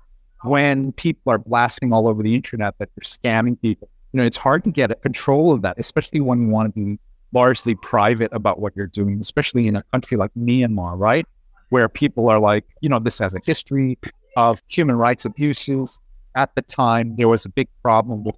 when 0.44 0.92
people 0.92 1.32
are 1.32 1.40
blasting 1.40 1.94
all 1.94 2.08
over 2.08 2.22
the 2.22 2.36
internet 2.36 2.78
that 2.78 2.90
they're 2.96 3.02
scamming 3.02 3.60
people, 3.60 3.90
you 4.12 4.20
know, 4.20 4.24
it's 4.24 4.38
hard 4.38 4.64
to 4.66 4.70
get 4.70 4.92
a 4.92 4.96
control 4.96 5.52
of 5.52 5.64
that, 5.64 5.80
especially 5.80 6.20
when 6.20 6.44
you 6.44 6.50
want 6.50 6.76
to 6.76 6.80
be 6.80 7.00
largely 7.32 7.74
private 7.74 8.32
about 8.34 8.60
what 8.60 8.74
you're 8.76 8.86
doing, 8.86 9.20
especially 9.20 9.66
in 9.66 9.76
a 9.76 9.82
country 9.92 10.16
like 10.16 10.30
Myanmar, 10.38 11.00
right? 11.00 11.26
Where 11.70 11.90
people 11.90 12.30
are 12.30 12.40
like, 12.40 12.66
you 12.82 12.90
know, 12.90 13.00
this 13.00 13.18
has 13.18 13.34
a 13.34 13.40
history 13.44 13.98
of 14.38 14.62
human 14.68 14.96
rights 14.96 15.26
abuses. 15.26 16.00
At 16.36 16.54
the 16.54 16.62
time, 16.62 17.16
there 17.16 17.28
was 17.28 17.44
a 17.44 17.50
big 17.50 17.68
problem 17.82 18.24
with 18.24 18.36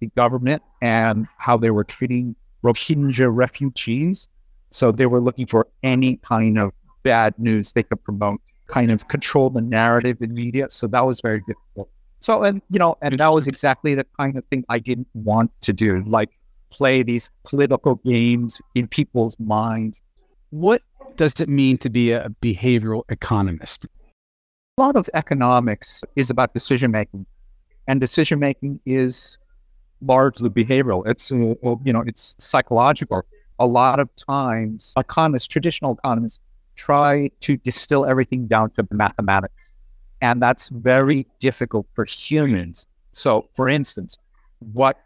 the 0.00 0.08
government 0.16 0.62
and 0.82 1.26
how 1.38 1.56
they 1.56 1.70
were 1.70 1.84
treating 1.84 2.36
Rohingya 2.62 3.34
refugees. 3.34 4.28
So 4.68 4.92
they 4.92 5.06
were 5.06 5.20
looking 5.20 5.46
for 5.46 5.66
any 5.82 6.16
kind 6.16 6.58
of 6.58 6.72
bad 7.04 7.38
news 7.38 7.72
they 7.72 7.84
could 7.84 8.04
promote 8.04 8.42
kind 8.68 8.90
of 8.90 9.08
control 9.08 9.50
the 9.50 9.60
narrative 9.60 10.18
in 10.20 10.32
media. 10.32 10.68
So 10.70 10.86
that 10.86 11.04
was 11.04 11.20
very 11.20 11.40
difficult. 11.40 11.90
So, 12.20 12.42
and 12.42 12.62
you 12.70 12.78
know, 12.78 12.96
and 13.02 13.18
that 13.18 13.32
was 13.32 13.46
exactly 13.46 13.94
the 13.94 14.06
kind 14.18 14.36
of 14.36 14.44
thing 14.46 14.64
I 14.68 14.78
didn't 14.78 15.08
want 15.14 15.50
to 15.62 15.72
do, 15.72 16.02
like 16.06 16.30
play 16.70 17.02
these 17.02 17.30
political 17.44 17.96
games 17.96 18.60
in 18.74 18.88
people's 18.88 19.38
minds. 19.38 20.02
What 20.50 20.82
does 21.16 21.40
it 21.40 21.48
mean 21.48 21.78
to 21.78 21.90
be 21.90 22.12
a 22.12 22.28
behavioral 22.42 23.02
economist? 23.08 23.86
A 24.78 24.80
lot 24.80 24.96
of 24.96 25.08
economics 25.14 26.04
is 26.14 26.30
about 26.30 26.54
decision 26.54 26.90
making, 26.90 27.26
and 27.86 28.00
decision 28.00 28.38
making 28.38 28.80
is 28.84 29.38
largely 30.00 30.50
behavioral. 30.50 31.06
It's 31.06 31.30
you 31.30 31.56
know, 31.62 32.04
it's 32.06 32.36
psychological. 32.38 33.24
A 33.60 33.66
lot 33.66 33.98
of 33.98 34.08
times, 34.14 34.92
economists, 34.96 35.48
traditional 35.48 35.94
economists, 35.94 36.40
try 36.78 37.30
to 37.40 37.56
distill 37.58 38.06
everything 38.06 38.46
down 38.46 38.70
to 38.70 38.86
mathematics. 38.92 39.54
And 40.22 40.40
that's 40.40 40.68
very 40.68 41.26
difficult 41.38 41.86
for 41.94 42.04
humans. 42.04 42.86
So, 43.12 43.48
for 43.54 43.68
instance, 43.68 44.16
what 44.72 44.98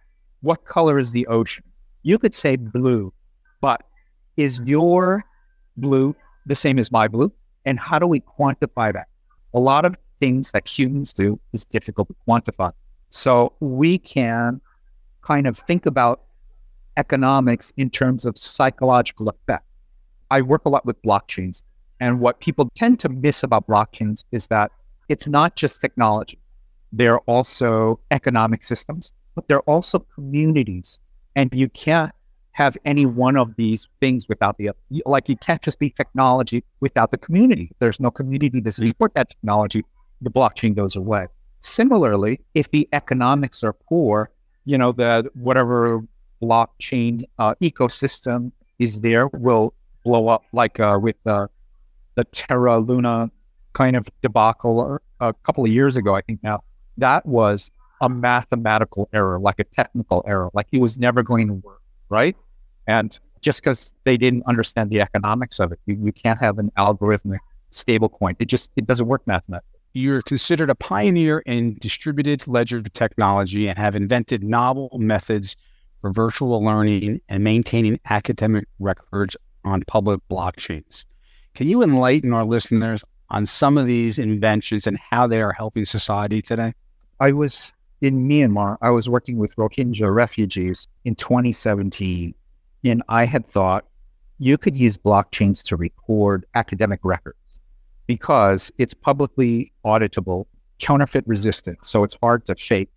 what 0.43 0.65
color 0.65 0.99
is 0.99 1.13
the 1.13 1.27
ocean? 1.27 1.65
You 2.03 2.19
could 2.19 2.35
say 2.35 2.57
blue, 2.57 3.13
but 3.61 3.83
is 4.37 4.61
your 4.65 5.25
blue 5.77 6.15
the 6.47 6.55
same 6.55 6.79
as 6.79 6.91
my 6.91 7.09
blue? 7.09 7.33
And 7.65 7.79
how 7.79 7.99
do 7.99 8.07
we 8.07 8.21
quantify 8.21 8.93
that? 8.93 9.09
A 9.55 9.61
lot 9.61 9.85
of 9.85 9.97
things 10.19 10.51
that 10.51 10.67
humans 10.67 11.13
do 11.13 11.39
is 11.53 11.65
difficult 11.65 12.09
to 12.09 12.15
quantify. 12.27 12.73
So 13.11 13.53
we 13.61 13.99
can 13.99 14.61
kind 15.23 15.47
of 15.47 15.59
think 15.59 15.87
about 15.87 16.23
economics 16.97 17.73
in 17.77 17.89
terms 17.91 18.25
of 18.25 18.37
psychological 18.37 19.29
effect. 19.29 19.65
I 20.33 20.41
work 20.41 20.63
a 20.65 20.71
lot 20.71 20.87
with 20.87 21.01
blockchains. 21.03 21.63
And 22.01 22.19
what 22.19 22.41
people 22.41 22.71
tend 22.75 22.99
to 23.01 23.11
miss 23.11 23.43
about 23.43 23.67
blockchains 23.67 24.25
is 24.33 24.47
that 24.47 24.73
it's 25.11 25.29
not 25.29 25.57
just 25.57 25.83
technology. 25.83 26.39
They're 26.91 27.21
also 27.21 28.01
economic 28.11 28.65
systems, 28.65 29.13
but 29.35 29.47
they're 29.47 29.69
also 29.73 29.99
communities. 30.15 30.99
And 31.37 31.51
you 31.53 31.69
can't 31.69 32.13
have 32.53 32.79
any 32.87 33.05
one 33.05 33.37
of 33.37 33.55
these 33.57 33.89
things 34.01 34.27
without 34.27 34.57
the 34.57 34.71
other. 34.71 34.79
Like 35.05 35.29
you 35.29 35.37
can't 35.37 35.61
just 35.61 35.79
be 35.79 35.91
technology 35.91 36.65
without 36.81 37.11
the 37.11 37.19
community. 37.19 37.71
There's 37.79 38.01
no 38.01 38.11
community 38.11 38.63
to 38.63 38.73
support 38.73 39.13
that 39.15 39.29
technology, 39.29 39.85
the 40.23 40.31
blockchain 40.31 40.75
goes 40.75 40.97
away. 40.97 41.27
Similarly, 41.61 42.41
if 42.55 42.71
the 42.71 42.89
economics 42.95 43.63
are 43.63 43.75
poor, 43.75 44.31
you 44.65 44.79
know, 44.79 44.93
the 44.93 45.31
whatever 45.35 46.03
blockchain 46.43 47.23
uh, 47.39 47.55
ecosystem 47.63 48.53
is 48.79 49.03
there 49.03 49.29
will 49.29 49.75
blow 50.05 50.29
up 50.29 50.45
like 50.53 50.81
uh, 50.81 50.99
with 51.01 51.17
uh, 51.27 51.47
the 52.15 52.25
Terra 52.25 52.79
Luna 52.79 53.31
kind 53.73 53.97
of 53.97 54.09
debacle 54.23 54.99
a 55.21 55.33
couple 55.45 55.65
of 55.65 55.71
years 55.71 55.97
ago, 55.97 56.15
I 56.15 56.21
think 56.21 56.43
now. 56.43 56.63
That 56.99 57.25
was 57.25 57.71
a 58.03 58.09
mathematical 58.09 59.09
error, 59.13 59.39
like 59.39 59.59
a 59.59 59.65
technical 59.65 60.23
error, 60.27 60.51
like 60.53 60.67
it 60.73 60.81
was 60.81 60.99
never 60.99 61.23
going 61.23 61.49
to 61.49 61.55
work, 61.55 61.81
right? 62.11 62.37
And 62.87 63.19
just 63.41 63.63
because 63.63 63.95
they 64.05 64.17
didn't 64.17 64.43
understand 64.47 64.91
the 64.91 65.01
economics 65.01 65.59
of 65.59 65.73
it, 65.73 65.81
you, 65.87 65.99
you 66.03 66.13
can't 66.13 66.39
have 66.39 66.59
an 66.59 66.71
algorithmic 66.77 67.39
stable 67.71 68.09
coin. 68.09 68.37
It 68.39 68.47
just 68.47 68.71
it 68.77 68.87
doesn't 68.87 69.07
work 69.07 69.27
mathematically. 69.27 69.81
You're 69.95 70.23
considered 70.23 70.71
a 70.71 70.75
pioneer 70.75 71.41
in 71.41 71.77
distributed 71.81 72.47
ledger 72.47 72.83
technology 72.83 73.69
and 73.69 73.79
have 73.79 73.95
invented 73.95 74.43
novel 74.43 74.91
methods 74.99 75.57
for 76.01 76.13
virtual 76.13 76.63
learning 76.63 77.21
and 77.29 77.45
maintaining 77.45 78.01
academic 78.11 78.67
records 78.79 79.37
on 79.65 79.83
public 79.87 80.21
blockchains. 80.31 81.05
Can 81.55 81.69
you 81.69 81.83
enlighten 81.83 82.33
our 82.33 82.45
listeners 82.45 83.05
on 83.31 83.47
some 83.47 83.79
of 83.79 83.87
these 83.87 84.19
inventions 84.19 84.87
and 84.87 84.99
how 84.99 85.27
they 85.27 85.41
are 85.41 85.53
helping 85.53 85.85
society 85.85 86.41
today? 86.41 86.73
I 87.21 87.33
was 87.33 87.73
in 88.01 88.29
Myanmar. 88.29 88.77
I 88.83 88.91
was 88.91 89.09
working 89.09 89.39
with 89.39 89.55
Rohingya 89.57 90.13
refugees 90.13 90.89
in 91.05 91.15
2017, 91.15 92.35
and 92.85 93.03
I 93.09 93.25
had 93.25 93.47
thought 93.47 93.87
you 94.39 94.59
could 94.59 94.77
use 94.77 94.99
blockchains 94.99 95.63
to 95.65 95.77
record 95.77 96.45
academic 96.55 97.01
records 97.05 97.39
because 98.07 98.73
it's 98.79 98.93
publicly 98.93 99.73
auditable, 99.85 100.47
counterfeit 100.81 101.25
resistant, 101.27 101.85
so 101.85 102.03
it's 102.03 102.17
hard 102.23 102.45
to 102.47 102.57
fake, 102.57 102.91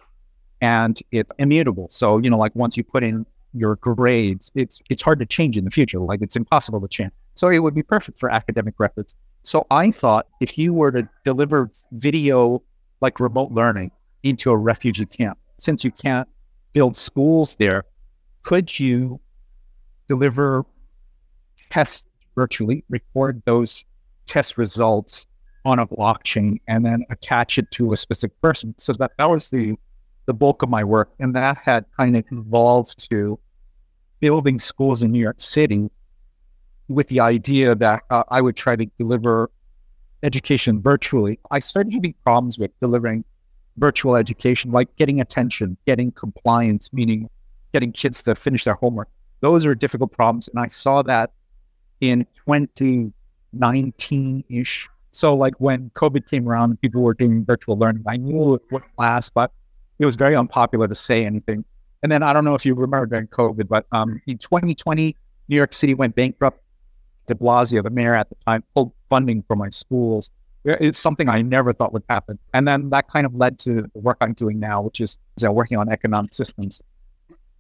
and 0.62 1.00
it's 1.12 1.32
immutable. 1.38 1.88
So 1.90 2.18
you 2.18 2.30
know, 2.30 2.38
like 2.38 2.56
once 2.56 2.76
you 2.76 2.84
put 2.84 3.04
in 3.04 3.26
your 3.56 3.78
grades, 3.78 4.52
it's 4.56 4.82
it's 4.90 5.02
hard 5.02 5.20
to 5.20 5.26
change 5.26 5.58
in 5.58 5.66
the 5.66 5.72
future. 5.72 6.00
Like 6.00 6.22
it's 6.22 6.36
impossible 6.36 6.82
to 6.82 6.88
change. 6.88 7.12
So 7.36 7.50
it 7.50 7.60
would 7.60 7.74
be 7.74 7.84
perfect 7.84 8.20
for 8.20 8.30
academic 8.30 8.76
records. 8.78 9.16
So 9.44 9.66
I 9.72 9.92
thought 9.92 10.28
if 10.42 10.58
you 10.58 10.74
were 10.74 10.92
to 10.92 11.08
deliver 11.24 11.72
video 11.92 12.62
like 13.02 13.20
remote 13.20 13.52
learning 13.52 13.92
into 14.24 14.52
a 14.52 14.58
refugee 14.58 15.06
camp, 15.06 15.38
since 15.58 15.84
you 15.84 15.92
can't 15.92 16.28
build 16.74 16.96
schools 16.96 17.56
there, 17.58 17.84
could 18.44 18.80
you 18.80 19.20
deliver 20.08 20.66
tests 21.70 22.06
virtually, 22.36 22.84
record 22.90 23.42
those 23.46 23.86
test 24.26 24.58
results 24.58 25.28
on 25.64 25.80
a 25.80 25.88
blockchain, 25.88 26.60
and 26.68 26.86
then 26.86 27.04
attach 27.10 27.58
it 27.58 27.70
to 27.72 27.94
a 27.94 27.98
specific 27.98 28.40
person? 28.42 28.74
So 28.78 28.94
that, 28.94 29.12
that 29.18 29.30
was 29.30 29.50
the 29.50 29.78
the 30.26 30.34
bulk 30.34 30.64
of 30.64 30.70
my 30.70 30.84
work. 30.84 31.12
And 31.20 31.36
that 31.36 31.58
had 31.58 31.86
kind 31.98 32.18
of 32.18 32.24
evolved 32.32 33.10
to 33.12 33.40
building 34.20 34.60
schools 34.60 35.02
in 35.02 35.12
New 35.12 35.20
York 35.20 35.40
City 35.40 35.90
with 36.88 37.08
the 37.08 37.20
idea 37.20 37.76
that 37.76 38.04
uh, 38.10 38.24
I 38.30 38.42
would 38.42 38.56
try 38.56 38.76
to 38.76 38.86
deliver 38.98 39.50
education 40.24 40.82
virtually, 40.82 41.40
I 41.52 41.60
started 41.60 41.94
having 41.94 42.16
problems 42.24 42.58
with 42.58 42.72
delivering 42.80 43.24
virtual 43.78 44.16
education, 44.16 44.72
like 44.72 44.96
getting 44.96 45.22
attention, 45.22 45.78
getting 45.86 46.12
compliance, 46.12 46.92
meaning 46.94 47.30
getting 47.74 47.92
kids 47.92 48.24
to 48.24 48.34
finish 48.36 48.64
their 48.64 48.76
homework. 48.76 49.10
Those 49.42 49.66
are 49.66 49.76
difficult 49.76 50.12
problems. 50.12 50.48
And 50.48 50.60
I 50.60 50.68
saw 50.68 51.02
that 51.04 51.32
in 52.02 52.26
2019 52.46 54.44
ish. 54.50 54.90
So, 55.12 55.36
like 55.36 55.54
when 55.60 55.90
COVID 55.92 56.30
came 56.30 56.48
around, 56.50 56.82
people 56.82 57.02
were 57.02 57.14
doing 57.14 57.46
virtual 57.46 57.78
learning. 57.78 58.04
I 58.08 58.18
knew 58.18 58.56
it 58.56 58.64
wouldn't 58.72 58.92
last, 58.98 59.34
but 59.34 59.52
it 60.00 60.06
was 60.06 60.16
very 60.16 60.36
unpopular 60.36 60.88
to 60.88 60.96
say 60.96 61.26
anything. 61.26 61.64
And 62.04 62.12
then 62.12 62.24
I 62.24 62.34
don't 62.34 62.46
know 62.46 62.56
if 62.56 62.66
you 62.66 62.76
remember 62.76 63.06
during 63.06 63.28
COVID, 63.28 63.68
but 63.68 63.86
um, 63.92 64.22
in 64.28 64.38
2020, 64.38 65.16
New 65.48 65.56
York 65.56 65.74
City 65.74 65.94
went 65.94 66.16
bankrupt. 66.16 66.62
De 67.28 67.34
Blasio, 67.34 67.82
the 67.82 67.90
mayor 67.90 68.14
at 68.14 68.30
the 68.30 68.36
time, 68.46 68.64
pulled 68.76 68.92
funding 69.10 69.44
from 69.48 69.60
my 69.60 69.70
schools. 69.70 70.30
It's 70.64 71.00
something 71.00 71.30
I 71.30 71.42
never 71.42 71.74
thought 71.74 71.94
would 71.94 72.04
happen. 72.10 72.40
And 72.54 72.68
then 72.68 72.90
that 72.90 73.10
kind 73.10 73.26
of 73.26 73.36
led 73.36 73.60
to 73.60 73.82
the 73.82 74.00
work 74.00 74.18
I'm 74.22 74.34
doing 74.34 74.60
now, 74.60 74.82
which 74.82 75.02
is 75.02 75.18
you 75.40 75.48
know, 75.48 75.52
working 75.52 75.78
on 75.78 75.90
economic 75.90 76.34
systems. 76.34 76.82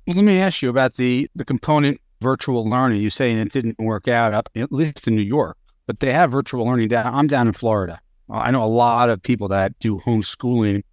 Well, 0.08 0.16
let 0.16 0.26
me 0.26 0.40
ask 0.40 0.62
you 0.62 0.70
about 0.70 0.96
the, 0.96 1.30
the 1.36 1.46
component 1.46 2.00
virtual 2.22 2.68
learning. 2.68 3.02
You 3.02 3.10
saying 3.10 3.38
it 3.40 3.52
didn't 3.52 3.80
work 3.80 4.08
out, 4.08 4.34
up, 4.34 4.50
at 4.56 4.72
least 4.72 5.08
in 5.08 5.16
New 5.16 5.22
York, 5.22 5.58
but 5.88 6.00
they 6.00 6.14
have 6.14 6.32
virtual 6.32 6.66
learning 6.66 6.90
down. 6.90 7.14
I'm 7.14 7.28
down 7.28 7.48
in 7.48 7.54
Florida. 7.54 8.00
I 8.30 8.52
know 8.52 8.64
a 8.64 8.66
lot 8.66 9.10
of 9.10 9.22
people 9.22 9.48
that 9.50 9.78
do 9.80 10.00
homeschooling, 10.00 10.84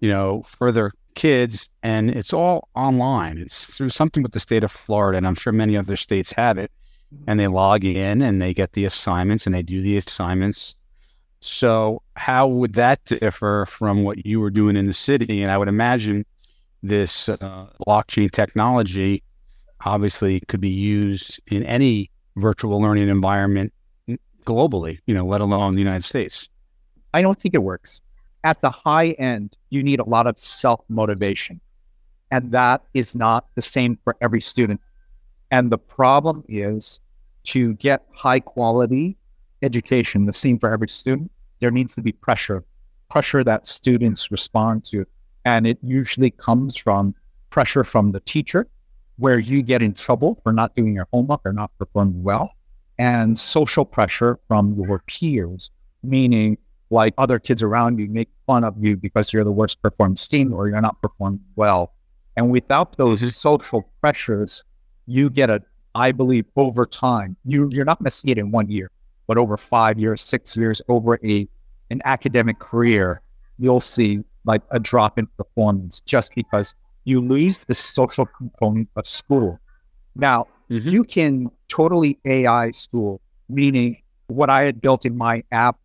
you 0.00 0.08
know, 0.08 0.42
for 0.42 0.72
their 0.72 0.92
kids, 1.14 1.70
and 1.82 2.10
it's 2.10 2.32
all 2.32 2.68
online. 2.74 3.38
It's 3.38 3.76
through 3.76 3.90
something 3.90 4.22
with 4.22 4.32
the 4.32 4.40
state 4.40 4.64
of 4.64 4.70
Florida, 4.70 5.18
and 5.18 5.26
I'm 5.26 5.34
sure 5.34 5.52
many 5.52 5.76
other 5.76 5.96
states 5.96 6.32
have 6.32 6.58
it. 6.58 6.70
And 7.26 7.40
they 7.40 7.48
log 7.48 7.84
in 7.84 8.22
and 8.22 8.40
they 8.40 8.54
get 8.54 8.72
the 8.72 8.84
assignments 8.84 9.44
and 9.44 9.52
they 9.52 9.62
do 9.62 9.82
the 9.82 9.96
assignments. 9.96 10.76
So, 11.40 12.02
how 12.14 12.46
would 12.46 12.74
that 12.74 13.04
differ 13.04 13.66
from 13.66 14.04
what 14.04 14.24
you 14.24 14.40
were 14.40 14.50
doing 14.50 14.76
in 14.76 14.86
the 14.86 14.92
city? 14.92 15.42
And 15.42 15.50
I 15.50 15.58
would 15.58 15.66
imagine 15.66 16.24
this 16.82 17.28
uh, 17.28 17.66
blockchain 17.84 18.30
technology 18.30 19.24
obviously 19.84 20.40
could 20.40 20.60
be 20.60 20.70
used 20.70 21.40
in 21.48 21.64
any 21.64 22.10
virtual 22.36 22.80
learning 22.80 23.08
environment 23.08 23.72
globally, 24.44 24.98
you 25.06 25.14
know, 25.14 25.24
let 25.26 25.40
alone 25.40 25.74
the 25.74 25.80
United 25.80 26.04
States. 26.04 26.48
I 27.12 27.22
don't 27.22 27.38
think 27.38 27.54
it 27.54 27.62
works. 27.62 28.00
At 28.42 28.60
the 28.62 28.70
high 28.70 29.10
end, 29.12 29.56
you 29.68 29.82
need 29.82 30.00
a 30.00 30.04
lot 30.04 30.26
of 30.26 30.38
self 30.38 30.80
motivation. 30.88 31.60
And 32.30 32.52
that 32.52 32.82
is 32.94 33.16
not 33.16 33.46
the 33.54 33.62
same 33.62 33.98
for 34.04 34.16
every 34.20 34.40
student. 34.40 34.80
And 35.50 35.70
the 35.70 35.78
problem 35.78 36.44
is 36.48 37.00
to 37.44 37.74
get 37.74 38.04
high 38.14 38.40
quality 38.40 39.16
education, 39.62 40.26
the 40.26 40.32
same 40.32 40.58
for 40.58 40.72
every 40.72 40.88
student, 40.88 41.30
there 41.60 41.70
needs 41.70 41.94
to 41.96 42.02
be 42.02 42.12
pressure, 42.12 42.64
pressure 43.10 43.44
that 43.44 43.66
students 43.66 44.30
respond 44.30 44.84
to. 44.84 45.04
And 45.44 45.66
it 45.66 45.78
usually 45.82 46.30
comes 46.30 46.76
from 46.76 47.14
pressure 47.50 47.84
from 47.84 48.12
the 48.12 48.20
teacher, 48.20 48.68
where 49.16 49.38
you 49.38 49.62
get 49.62 49.82
in 49.82 49.92
trouble 49.92 50.40
for 50.42 50.52
not 50.52 50.74
doing 50.74 50.94
your 50.94 51.08
homework 51.12 51.40
or 51.44 51.52
not 51.52 51.70
performing 51.78 52.22
well, 52.22 52.52
and 52.98 53.38
social 53.38 53.84
pressure 53.84 54.38
from 54.48 54.74
your 54.74 55.02
peers, 55.06 55.70
meaning 56.02 56.56
like 56.90 57.14
other 57.18 57.38
kids 57.38 57.62
around 57.62 57.98
you 57.98 58.08
make 58.08 58.28
fun 58.46 58.64
of 58.64 58.74
you 58.78 58.96
because 58.96 59.32
you're 59.32 59.44
the 59.44 59.52
worst 59.52 59.80
performing 59.80 60.16
student 60.16 60.54
or 60.54 60.68
you're 60.68 60.80
not 60.80 61.00
performing 61.00 61.40
well. 61.56 61.94
And 62.36 62.50
without 62.50 62.96
those 62.96 63.34
social 63.34 63.88
pressures, 64.00 64.64
you 65.06 65.30
get 65.30 65.50
a, 65.50 65.62
I 65.94 66.12
believe, 66.12 66.46
over 66.56 66.86
time, 66.86 67.36
you, 67.44 67.68
you're 67.72 67.84
not 67.84 67.98
going 67.98 68.06
to 68.06 68.10
see 68.10 68.30
it 68.30 68.38
in 68.38 68.50
one 68.50 68.68
year, 68.68 68.90
but 69.26 69.38
over 69.38 69.56
five 69.56 69.98
years, 69.98 70.22
six 70.22 70.56
years, 70.56 70.82
over 70.88 71.18
a 71.24 71.48
an 71.90 72.00
academic 72.04 72.60
career, 72.60 73.20
you'll 73.58 73.80
see 73.80 74.20
like 74.44 74.62
a 74.70 74.78
drop 74.78 75.18
in 75.18 75.26
performance 75.36 76.00
just 76.00 76.34
because 76.34 76.74
you 77.04 77.20
lose 77.20 77.64
the 77.64 77.74
social 77.74 78.26
component 78.26 78.88
of 78.96 79.06
school. 79.06 79.58
Now, 80.14 80.46
mm-hmm. 80.70 80.88
you 80.88 81.04
can 81.04 81.50
totally 81.68 82.18
AI 82.24 82.70
school, 82.70 83.20
meaning 83.48 84.00
what 84.28 84.50
I 84.50 84.62
had 84.62 84.80
built 84.80 85.04
in 85.04 85.16
my 85.16 85.42
app 85.50 85.78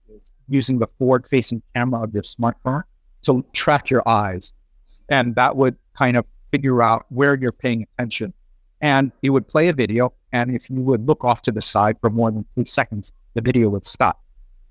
using 0.48 0.80
the 0.80 0.88
forward 0.98 1.26
facing 1.26 1.62
camera 1.74 2.04
of 2.04 2.14
your 2.14 2.24
smartphone 2.24 2.84
to 3.24 3.46
track 3.54 3.90
your 3.90 4.08
eyes. 4.08 4.54
And 5.10 5.36
that 5.36 5.56
would 5.56 5.76
kind 5.98 6.18
of 6.18 6.26
figure 6.52 6.82
out 6.82 7.06
where 7.10 7.36
you're 7.36 7.52
paying 7.52 7.86
attention. 7.98 8.34
And 8.82 9.12
it 9.22 9.30
would 9.30 9.48
play 9.48 9.70
a 9.70 9.74
video. 9.74 10.14
And 10.32 10.56
if 10.56 10.70
you 10.70 10.82
would 10.82 11.08
look 11.08 11.24
off 11.24 11.42
to 11.44 11.52
the 11.52 11.62
side 11.62 11.98
for 12.02 12.10
more 12.10 12.32
than 12.32 12.46
three 12.56 12.66
seconds, 12.66 13.14
the 13.34 13.42
video 13.42 13.70
would 13.70 13.86
stop. 13.86 14.22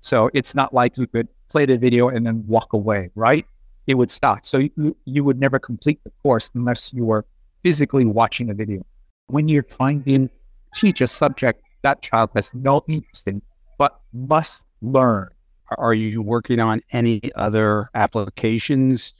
So 0.01 0.29
it's 0.33 0.53
not 0.55 0.73
like 0.73 0.97
you 0.97 1.07
could 1.07 1.27
play 1.49 1.65
the 1.65 1.77
video 1.77 2.09
and 2.09 2.25
then 2.25 2.43
walk 2.47 2.73
away, 2.73 3.09
right? 3.15 3.45
It 3.87 3.95
would 3.95 4.11
stop. 4.11 4.45
So 4.45 4.59
you, 4.59 4.95
you 5.05 5.23
would 5.23 5.39
never 5.39 5.59
complete 5.59 5.99
the 6.03 6.11
course 6.23 6.51
unless 6.53 6.93
you 6.93 7.05
were 7.05 7.25
physically 7.63 8.05
watching 8.05 8.47
the 8.47 8.53
video. 8.53 8.85
When 9.27 9.47
you're 9.47 9.63
trying 9.63 10.03
to 10.03 10.29
teach 10.75 11.01
a 11.01 11.07
subject 11.07 11.61
that 11.81 12.01
child 12.01 12.29
has 12.35 12.53
no 12.53 12.83
interest 12.87 13.27
in, 13.27 13.41
but 13.77 13.99
must 14.13 14.65
learn. 14.81 15.29
Are 15.77 15.93
you 15.93 16.21
working 16.21 16.59
on 16.59 16.81
any 16.91 17.21
other 17.35 17.89
applications 17.93 19.13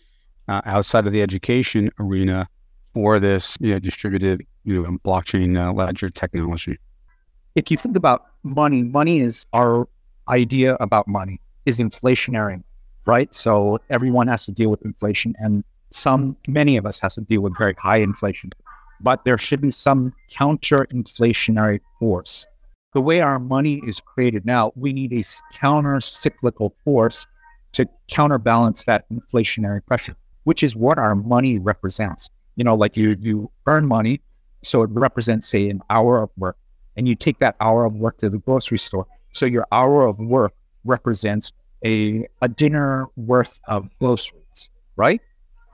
uh, 0.48 0.62
outside 0.66 1.08
of 1.08 1.12
the 1.12 1.22
education 1.22 1.90
arena 2.00 2.48
for 2.94 3.20
this 3.20 3.58
you 3.60 3.72
know, 3.72 3.80
distributed 3.80 4.46
you 4.64 4.82
know, 4.82 4.98
blockchain 5.04 5.58
uh, 5.58 5.74
ledger 5.74 6.10
technology? 6.10 6.78
If 7.56 7.72
you 7.72 7.78
think 7.78 7.96
about 7.96 8.26
money, 8.44 8.84
money 8.84 9.20
is 9.20 9.46
our 9.54 9.88
idea 10.28 10.76
about 10.80 11.08
money 11.08 11.40
is 11.66 11.80
inflationary, 11.80 12.62
right? 13.06 13.34
So 13.34 13.80
everyone 13.90 14.28
has 14.28 14.46
to 14.46 14.52
deal 14.52 14.70
with 14.70 14.84
inflation, 14.84 15.36
and 15.40 15.64
some, 15.90 16.36
many 16.48 16.78
of 16.78 16.86
us 16.86 17.00
has 17.00 17.16
to 17.16 17.22
deal 17.22 17.42
with 17.42 17.58
very 17.58 17.74
high 17.76 17.98
inflation. 17.98 18.52
But 19.02 19.26
there 19.26 19.38
should 19.38 19.62
be 19.62 19.72
some 19.72 20.14
counter 20.30 20.86
inflationary 20.92 21.80
force. 22.00 22.48
The 22.96 23.02
way 23.02 23.20
our 23.20 23.40
money 23.40 23.82
is 23.86 24.00
created 24.00 24.46
now, 24.46 24.72
we 24.78 24.94
need 24.94 25.12
a 25.12 25.22
counter 25.54 26.00
cyclical 26.00 26.74
force 26.86 27.28
to 27.74 27.86
counterbalance 28.08 28.86
that 28.86 29.04
inflationary 29.10 29.86
pressure, 29.86 30.16
which 30.46 30.64
is 30.64 30.78
what 30.78 30.98
our 30.98 31.14
money 31.14 31.60
represents. 31.60 32.30
You 32.56 32.64
know, 32.64 32.74
like 32.74 32.96
you 32.96 33.18
you 33.20 33.52
earn 33.68 33.86
money, 33.86 34.22
so 34.64 34.82
it 34.82 34.90
represents, 34.92 35.46
say, 35.46 35.70
an 35.70 35.82
hour 35.90 36.24
of 36.24 36.30
work, 36.38 36.56
and 36.96 37.06
you 37.06 37.16
take 37.16 37.38
that 37.40 37.58
hour 37.60 37.84
of 37.84 37.96
work 37.96 38.18
to 38.20 38.30
the 38.30 38.38
grocery 38.38 38.78
store. 38.78 39.06
So 39.32 39.46
your 39.46 39.68
hour 39.74 40.08
of 40.08 40.18
work 40.18 40.54
represents 40.86 41.52
a, 41.84 42.26
a 42.42 42.48
dinner 42.48 43.08
worth 43.18 43.60
of 43.68 43.90
groceries, 44.00 44.70
right? 44.96 45.20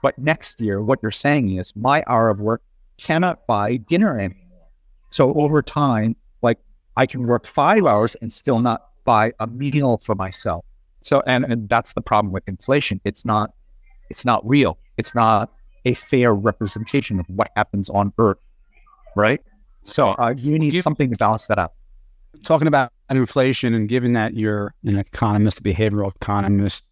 But 0.02 0.18
next 0.18 0.60
year, 0.60 0.82
what 0.82 0.98
you're 1.00 1.12
saying 1.12 1.56
is 1.56 1.72
my 1.76 2.02
hour 2.08 2.30
of 2.30 2.40
work 2.40 2.62
cannot 2.98 3.46
buy 3.46 3.76
dinner 3.76 4.18
anymore. 4.18 4.66
So 5.10 5.32
over 5.34 5.62
time, 5.62 6.16
I 6.96 7.06
can 7.06 7.26
work 7.26 7.46
five 7.46 7.84
hours 7.84 8.14
and 8.20 8.32
still 8.32 8.58
not 8.58 8.88
buy 9.04 9.32
a 9.40 9.46
meal 9.46 9.98
for 9.98 10.14
myself. 10.14 10.64
So 11.00 11.22
and, 11.26 11.44
and 11.44 11.68
that's 11.68 11.92
the 11.92 12.00
problem 12.00 12.32
with 12.32 12.46
inflation. 12.48 13.00
It's 13.04 13.24
not 13.24 13.52
it's 14.10 14.24
not 14.24 14.46
real. 14.46 14.78
It's 14.98 15.14
not 15.14 15.50
a 15.84 15.94
fair 15.94 16.34
representation 16.34 17.18
of 17.18 17.26
what 17.28 17.50
happens 17.56 17.88
on 17.90 18.12
Earth, 18.18 18.38
right? 19.16 19.40
So 19.82 20.10
uh, 20.10 20.34
you 20.36 20.58
need 20.58 20.80
something 20.82 21.10
to 21.10 21.16
balance 21.16 21.46
that 21.46 21.58
out 21.58 21.72
talking 22.42 22.68
about 22.68 22.92
inflation 23.10 23.74
and 23.74 23.88
given 23.88 24.12
that 24.12 24.34
you're 24.34 24.74
an 24.84 24.98
economist, 24.98 25.60
a 25.60 25.62
behavioral 25.62 26.14
economist, 26.14 26.84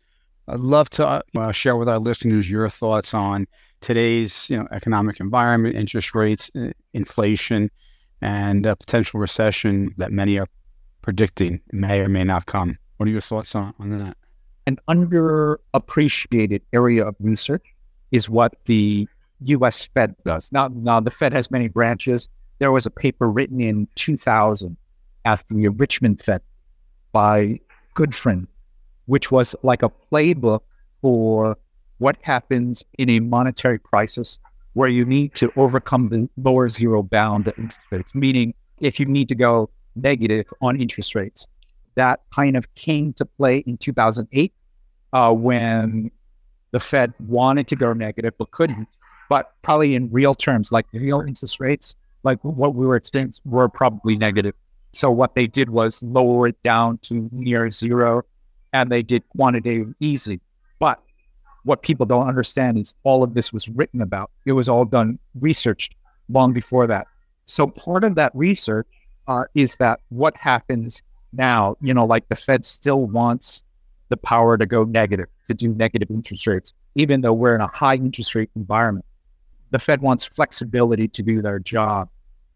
I'd 0.48 0.60
love 0.60 0.90
to 0.90 1.22
uh, 1.36 1.52
share 1.52 1.76
with 1.76 1.88
our 1.88 1.98
listeners 1.98 2.50
your 2.50 2.68
thoughts 2.68 3.14
on 3.14 3.46
today's 3.80 4.50
you 4.50 4.58
know 4.58 4.66
economic 4.72 5.20
environment, 5.20 5.76
interest 5.76 6.14
rates, 6.14 6.50
uh, 6.56 6.70
inflation, 6.92 7.70
and 8.20 8.66
a 8.66 8.76
potential 8.76 9.20
recession 9.20 9.94
that 9.96 10.12
many 10.12 10.38
are 10.38 10.46
predicting 11.02 11.60
may 11.72 12.00
or 12.00 12.08
may 12.08 12.24
not 12.24 12.46
come. 12.46 12.78
What 12.96 13.08
are 13.08 13.12
your 13.12 13.20
thoughts 13.20 13.54
on, 13.54 13.74
on 13.78 13.90
that? 13.98 14.16
An 14.66 14.78
underappreciated 14.88 16.60
area 16.72 17.06
of 17.06 17.16
research 17.18 17.64
is 18.10 18.28
what 18.28 18.54
the 18.66 19.08
U.S. 19.42 19.88
Fed 19.94 20.14
does. 20.24 20.52
Now, 20.52 20.68
now 20.68 21.00
the 21.00 21.10
Fed 21.10 21.32
has 21.32 21.50
many 21.50 21.68
branches. 21.68 22.28
There 22.58 22.70
was 22.70 22.84
a 22.84 22.90
paper 22.90 23.30
written 23.30 23.60
in 23.60 23.88
2000 23.94 24.76
after 25.24 25.54
the 25.54 25.68
Richmond 25.68 26.20
Fed 26.20 26.42
by 27.12 27.58
Goodfriend, 27.96 28.46
which 29.06 29.32
was 29.32 29.54
like 29.62 29.82
a 29.82 29.90
playbook 30.12 30.60
for 31.00 31.56
what 31.98 32.16
happens 32.22 32.84
in 32.98 33.08
a 33.10 33.20
monetary 33.20 33.78
crisis 33.78 34.38
where 34.74 34.88
you 34.88 35.04
need 35.04 35.34
to 35.34 35.52
overcome 35.56 36.08
the 36.08 36.28
lower 36.36 36.68
zero 36.68 37.02
bound 37.02 37.48
interest 37.48 37.80
rates, 37.90 38.14
meaning 38.14 38.54
if 38.80 39.00
you 39.00 39.06
need 39.06 39.28
to 39.28 39.34
go 39.34 39.70
negative 39.96 40.46
on 40.60 40.80
interest 40.80 41.14
rates. 41.14 41.46
That 41.96 42.20
kind 42.34 42.56
of 42.56 42.72
came 42.74 43.12
to 43.14 43.24
play 43.24 43.58
in 43.58 43.76
2008 43.76 44.52
uh, 45.12 45.34
when 45.34 46.10
the 46.70 46.80
Fed 46.80 47.12
wanted 47.18 47.66
to 47.68 47.76
go 47.76 47.92
negative 47.92 48.34
but 48.38 48.50
couldn't. 48.52 48.88
But 49.28 49.52
probably 49.62 49.94
in 49.94 50.10
real 50.10 50.34
terms, 50.34 50.72
like 50.72 50.86
real 50.92 51.20
interest 51.20 51.60
rates, 51.60 51.94
like 52.22 52.38
what 52.42 52.74
we 52.74 52.86
were 52.86 52.96
experiencing, 52.96 53.42
were 53.44 53.68
probably 53.68 54.16
negative. 54.16 54.54
So 54.92 55.10
what 55.10 55.34
they 55.34 55.46
did 55.46 55.70
was 55.70 56.02
lower 56.02 56.48
it 56.48 56.62
down 56.62 56.98
to 56.98 57.28
near 57.32 57.70
zero 57.70 58.22
and 58.72 58.90
they 58.90 59.02
did 59.02 59.28
quantitative 59.30 59.94
easy. 60.00 60.40
What 61.64 61.82
people 61.82 62.06
don't 62.06 62.26
understand 62.26 62.78
is 62.78 62.94
all 63.02 63.22
of 63.22 63.34
this 63.34 63.52
was 63.52 63.68
written 63.68 64.02
about. 64.02 64.30
It 64.46 64.52
was 64.52 64.68
all 64.68 64.84
done, 64.84 65.18
researched 65.40 65.94
long 66.28 66.52
before 66.52 66.86
that. 66.86 67.06
So 67.44 67.66
part 67.66 68.04
of 68.04 68.14
that 68.14 68.32
research 68.34 68.86
uh, 69.28 69.44
is 69.54 69.76
that 69.76 70.00
what 70.08 70.36
happens 70.36 71.02
now, 71.32 71.76
you 71.80 71.94
know, 71.94 72.04
like 72.04 72.28
the 72.28 72.36
Fed 72.36 72.64
still 72.64 73.06
wants 73.06 73.64
the 74.08 74.16
power 74.16 74.56
to 74.56 74.66
go 74.66 74.84
negative, 74.84 75.28
to 75.46 75.54
do 75.54 75.74
negative 75.74 76.10
interest 76.10 76.46
rates, 76.46 76.74
even 76.94 77.20
though 77.20 77.32
we're 77.32 77.54
in 77.54 77.60
a 77.60 77.68
high 77.68 77.94
interest 77.94 78.34
rate 78.34 78.50
environment. 78.56 79.04
The 79.70 79.78
Fed 79.78 80.00
wants 80.00 80.24
flexibility 80.24 81.06
to 81.08 81.22
do 81.22 81.40
their 81.42 81.60
job. 81.60 82.08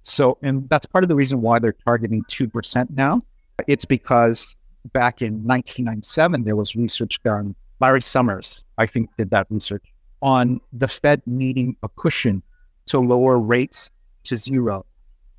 So, 0.03 0.37
and 0.43 0.69
that's 0.69 0.85
part 0.85 1.05
of 1.05 1.09
the 1.09 1.15
reason 1.15 1.41
why 1.41 1.61
they're 1.61 1.73
targeting 1.73 2.25
2% 2.25 2.91
now. 2.91 3.23
It's 3.69 3.85
because 3.85 4.57
back 4.93 5.23
in 5.23 5.35
1997, 5.45 6.45
there 6.45 6.57
was 6.57 6.77
research 6.77 7.23
done. 7.23 7.55
Larry 7.81 8.03
Summers, 8.03 8.65
I 8.79 8.87
think, 8.87 9.11
did 9.17 9.31
that 9.31 9.47
research 9.51 9.85
on 10.23 10.61
the 10.73 10.89
Fed 10.89 11.23
needing 11.27 11.77
a 11.83 11.89
cushion 11.89 12.43
to 12.87 12.99
lower 12.99 13.39
rates 13.39 13.91
to 14.25 14.37
zero. 14.37 14.87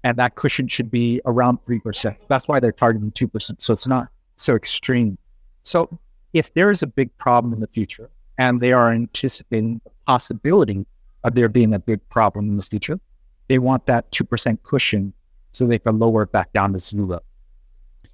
And 0.03 0.17
that 0.17 0.35
cushion 0.35 0.67
should 0.67 0.91
be 0.91 1.19
around 1.25 1.57
3%. 1.65 2.15
That's 2.27 2.47
why 2.47 2.59
they're 2.59 2.71
targeting 2.71 3.11
2%. 3.11 3.59
So 3.59 3.73
it's 3.73 3.87
not 3.87 4.09
so 4.35 4.55
extreme. 4.55 5.17
So 5.63 5.97
if 6.33 6.53
there 6.53 6.69
is 6.69 6.83
a 6.83 6.87
big 6.87 7.15
problem 7.17 7.53
in 7.53 7.59
the 7.59 7.67
future 7.67 8.09
and 8.37 8.59
they 8.59 8.73
are 8.73 8.91
anticipating 8.91 9.81
the 9.83 9.91
possibility 10.05 10.85
of 11.23 11.33
there 11.33 11.49
being 11.49 11.73
a 11.73 11.79
big 11.79 12.07
problem 12.09 12.49
in 12.49 12.57
the 12.57 12.63
future, 12.63 12.99
they 13.47 13.57
want 13.57 13.87
that 13.87 14.11
2% 14.11 14.61
cushion 14.61 15.13
so 15.51 15.65
they 15.65 15.79
can 15.79 15.97
lower 15.97 16.23
it 16.23 16.31
back 16.31 16.53
down 16.53 16.73
to 16.73 16.79
zero. 16.79 17.19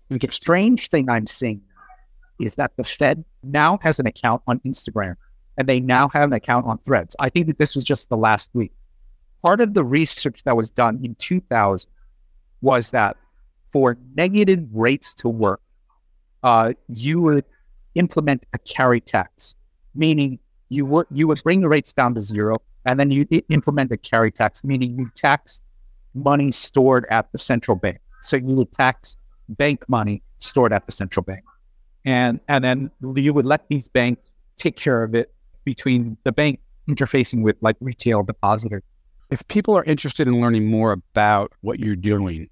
The 0.10 0.28
strange 0.30 0.90
thing 0.90 1.10
I'm 1.10 1.28
seeing 1.28 1.62
is 2.42 2.56
that 2.56 2.76
the 2.78 2.84
Fed 2.84 3.24
now 3.44 3.80
has 3.82 4.00
an 4.00 4.08
account 4.08 4.42
on 4.48 4.60
Instagram 4.60 5.16
and 5.58 5.68
they 5.68 5.80
now 5.80 6.10
have 6.10 6.30
an 6.30 6.34
account 6.34 6.66
on 6.66 6.78
threads. 6.80 7.16
I 7.20 7.30
think 7.30 7.48
that 7.48 7.58
this 7.58 7.76
was 7.76 7.84
just 7.84 8.10
the 8.10 8.18
last 8.18 8.50
week. 8.54 8.72
Part 9.44 9.62
of 9.62 9.74
the 9.74 9.84
research 9.84 10.44
that 10.44 10.56
was 10.56 10.70
done 10.70 11.00
in 11.04 11.16
2000 11.16 11.90
was 12.62 12.92
that 12.92 13.18
for 13.72 13.98
negative 14.16 14.66
rates 14.72 15.14
to 15.16 15.30
work, 15.30 15.62
uh, 16.44 16.74
you 16.90 17.22
would 17.22 17.46
implement 17.96 18.46
a 18.54 18.60
carry 18.60 19.02
tax, 19.02 19.56
meaning 19.96 20.40
you 20.70 20.86
would 20.86 21.08
you 21.12 21.28
would 21.28 21.42
bring 21.44 21.62
the 21.62 21.70
rates 21.70 21.94
down 21.94 22.14
to 22.16 22.22
zero, 22.22 22.58
and 22.86 23.00
then 23.00 23.12
you 23.12 23.26
implement 23.50 23.92
a 23.92 23.98
carry 23.98 24.32
tax, 24.32 24.64
meaning 24.64 24.98
you 24.98 25.12
tax 25.16 25.62
money 26.14 26.52
stored 26.52 27.06
at 27.10 27.32
the 27.32 27.38
central 27.38 27.78
bank. 27.78 28.00
So 28.22 28.38
you 28.38 28.56
would 28.56 28.72
tax 28.72 29.18
bank 29.50 29.84
money 29.88 30.22
stored 30.40 30.74
at 30.74 30.86
the 30.86 30.92
central 30.92 31.24
bank, 31.24 31.44
and 32.06 32.40
and 32.48 32.64
then 32.64 32.92
you 33.16 33.34
would 33.34 33.46
let 33.46 33.68
these 33.68 33.88
banks 33.88 34.34
take 34.58 34.76
care 34.76 35.04
of 35.04 35.16
it 35.16 35.34
between 35.64 36.18
the 36.24 36.32
bank 36.32 36.60
interfacing 36.88 37.44
with 37.44 37.56
like 37.62 37.76
retail 37.80 38.24
depositors. 38.24 38.84
If 39.30 39.48
people 39.48 39.78
are 39.78 39.84
interested 39.84 40.28
in 40.28 40.42
learning 40.42 40.66
more 40.66 40.92
about 40.92 41.54
what 41.62 41.80
you're 41.80 41.96
doing, 41.96 42.50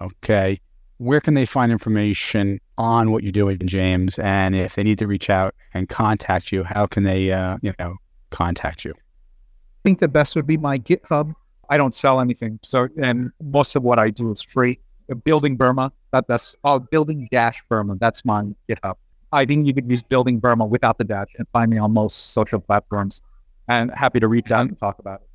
okay, 0.00 0.60
where 0.98 1.20
can 1.20 1.34
they 1.34 1.46
find 1.46 1.70
information 1.70 2.60
on 2.78 3.12
what 3.12 3.22
you're 3.22 3.32
doing, 3.32 3.58
James? 3.64 4.18
And 4.18 4.56
if 4.56 4.74
they 4.74 4.82
need 4.82 4.98
to 4.98 5.06
reach 5.06 5.30
out 5.30 5.54
and 5.74 5.88
contact 5.88 6.50
you, 6.50 6.64
how 6.64 6.86
can 6.86 7.04
they, 7.04 7.30
uh, 7.32 7.58
you 7.62 7.74
know, 7.78 7.96
contact 8.30 8.84
you? 8.84 8.92
I 8.92 9.82
think 9.84 10.00
the 10.00 10.08
best 10.08 10.34
would 10.34 10.46
be 10.46 10.56
my 10.56 10.78
GitHub. 10.78 11.32
I 11.68 11.76
don't 11.76 11.94
sell 11.94 12.20
anything, 12.20 12.58
so 12.62 12.88
and 13.00 13.30
most 13.42 13.76
of 13.76 13.82
what 13.82 13.98
I 13.98 14.10
do 14.10 14.30
is 14.30 14.40
free. 14.40 14.78
Building 15.14 15.56
Burma, 15.56 15.92
that, 16.12 16.26
that's 16.28 16.56
oh, 16.64 16.78
Building 16.78 17.28
Dash 17.30 17.62
Burma. 17.68 17.96
That's 18.00 18.24
my 18.24 18.52
GitHub. 18.68 18.96
I 19.32 19.44
think 19.44 19.66
you 19.66 19.74
could 19.74 19.90
use 19.90 20.02
Building 20.02 20.38
Burma 20.38 20.66
without 20.66 20.98
the 20.98 21.04
dash 21.04 21.28
and 21.38 21.46
find 21.52 21.70
me 21.70 21.78
on 21.78 21.92
most 21.92 22.32
social 22.32 22.60
platforms. 22.60 23.22
And 23.68 23.90
happy 23.92 24.20
to 24.20 24.28
reach 24.28 24.50
out 24.52 24.66
and 24.66 24.78
talk 24.78 24.98
about 24.98 25.22
it. 25.22 25.28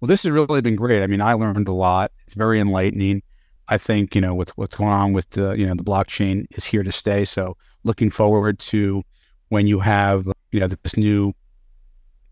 Well, 0.00 0.08
this 0.08 0.22
has 0.22 0.32
really 0.32 0.60
been 0.60 0.76
great. 0.76 1.02
I 1.02 1.06
mean, 1.06 1.20
I 1.20 1.34
learned 1.34 1.68
a 1.68 1.72
lot. 1.72 2.10
It's 2.24 2.34
very 2.34 2.58
enlightening. 2.60 3.22
I 3.68 3.78
think 3.78 4.14
you 4.14 4.20
know 4.20 4.34
with 4.34 4.56
what's 4.56 4.76
going 4.76 4.90
on 4.90 5.12
with 5.12 5.28
the 5.30 5.54
you 5.54 5.66
know 5.66 5.74
the 5.74 5.84
blockchain 5.84 6.46
is 6.50 6.64
here 6.64 6.82
to 6.82 6.92
stay. 6.92 7.24
So 7.24 7.56
looking 7.84 8.10
forward 8.10 8.58
to 8.60 9.02
when 9.48 9.66
you 9.66 9.80
have 9.80 10.28
you 10.52 10.60
know 10.60 10.68
this 10.68 10.96
new 10.96 11.34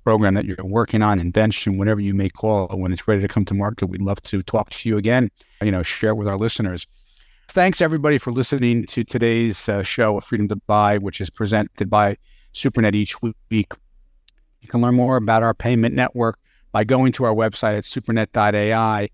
program 0.04 0.34
that 0.34 0.44
you're 0.44 0.56
working 0.62 1.02
on, 1.02 1.18
invention, 1.18 1.78
whatever 1.78 2.00
you 2.00 2.14
may 2.14 2.28
call 2.28 2.68
it, 2.68 2.78
when 2.78 2.92
it's 2.92 3.08
ready 3.08 3.20
to 3.22 3.28
come 3.28 3.44
to 3.46 3.54
market, 3.54 3.86
we'd 3.86 4.02
love 4.02 4.20
to 4.22 4.42
talk 4.42 4.70
to 4.70 4.88
you 4.88 4.96
again. 4.96 5.30
You 5.62 5.72
know, 5.72 5.82
share 5.82 6.10
it 6.10 6.16
with 6.16 6.28
our 6.28 6.36
listeners. 6.36 6.86
Thanks 7.48 7.80
everybody 7.80 8.18
for 8.18 8.32
listening 8.32 8.84
to 8.86 9.04
today's 9.04 9.68
uh, 9.68 9.82
show 9.82 10.16
of 10.16 10.24
Freedom 10.24 10.48
to 10.48 10.56
Buy, 10.56 10.98
which 10.98 11.20
is 11.20 11.30
presented 11.30 11.90
by 11.90 12.16
SuperNet 12.52 12.94
each 12.94 13.20
week. 13.22 13.72
You 14.60 14.68
can 14.68 14.80
learn 14.80 14.94
more 14.94 15.16
about 15.16 15.42
our 15.42 15.54
payment 15.54 15.94
network 15.94 16.38
by 16.72 16.84
going 16.84 17.12
to 17.12 17.24
our 17.24 17.34
website 17.34 17.76
at 17.76 17.84
supernet.ai 17.84 19.08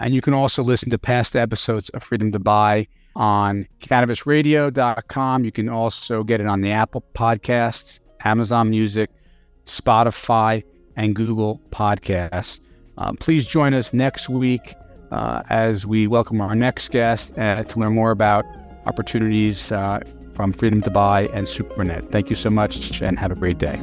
and 0.00 0.14
you 0.14 0.20
can 0.20 0.34
also 0.34 0.62
listen 0.62 0.90
to 0.90 0.98
past 0.98 1.36
episodes 1.36 1.88
of 1.90 2.02
Freedom 2.02 2.32
to 2.32 2.38
Buy 2.38 2.86
on 3.16 3.66
cannabisradio.com. 3.80 5.44
You 5.44 5.52
can 5.52 5.68
also 5.68 6.24
get 6.24 6.40
it 6.40 6.46
on 6.46 6.60
the 6.60 6.72
Apple 6.72 7.04
Podcasts, 7.14 8.00
Amazon 8.24 8.70
Music, 8.70 9.10
Spotify, 9.66 10.64
and 10.96 11.14
Google 11.14 11.60
Podcasts. 11.70 12.60
Uh, 12.96 13.12
please 13.14 13.46
join 13.46 13.74
us 13.74 13.92
next 13.92 14.28
week 14.28 14.74
uh, 15.10 15.42
as 15.50 15.86
we 15.86 16.06
welcome 16.06 16.40
our 16.40 16.54
next 16.54 16.90
guest 16.90 17.36
uh, 17.38 17.62
to 17.64 17.78
learn 17.78 17.94
more 17.94 18.10
about 18.10 18.44
opportunities 18.86 19.72
uh, 19.72 20.00
from 20.34 20.52
Freedom 20.52 20.82
to 20.82 20.90
Buy 20.90 21.26
and 21.32 21.46
SuperNet. 21.46 22.10
Thank 22.10 22.30
you 22.30 22.36
so 22.36 22.50
much 22.50 23.00
and 23.02 23.18
have 23.18 23.30
a 23.30 23.36
great 23.36 23.58
day. 23.58 23.78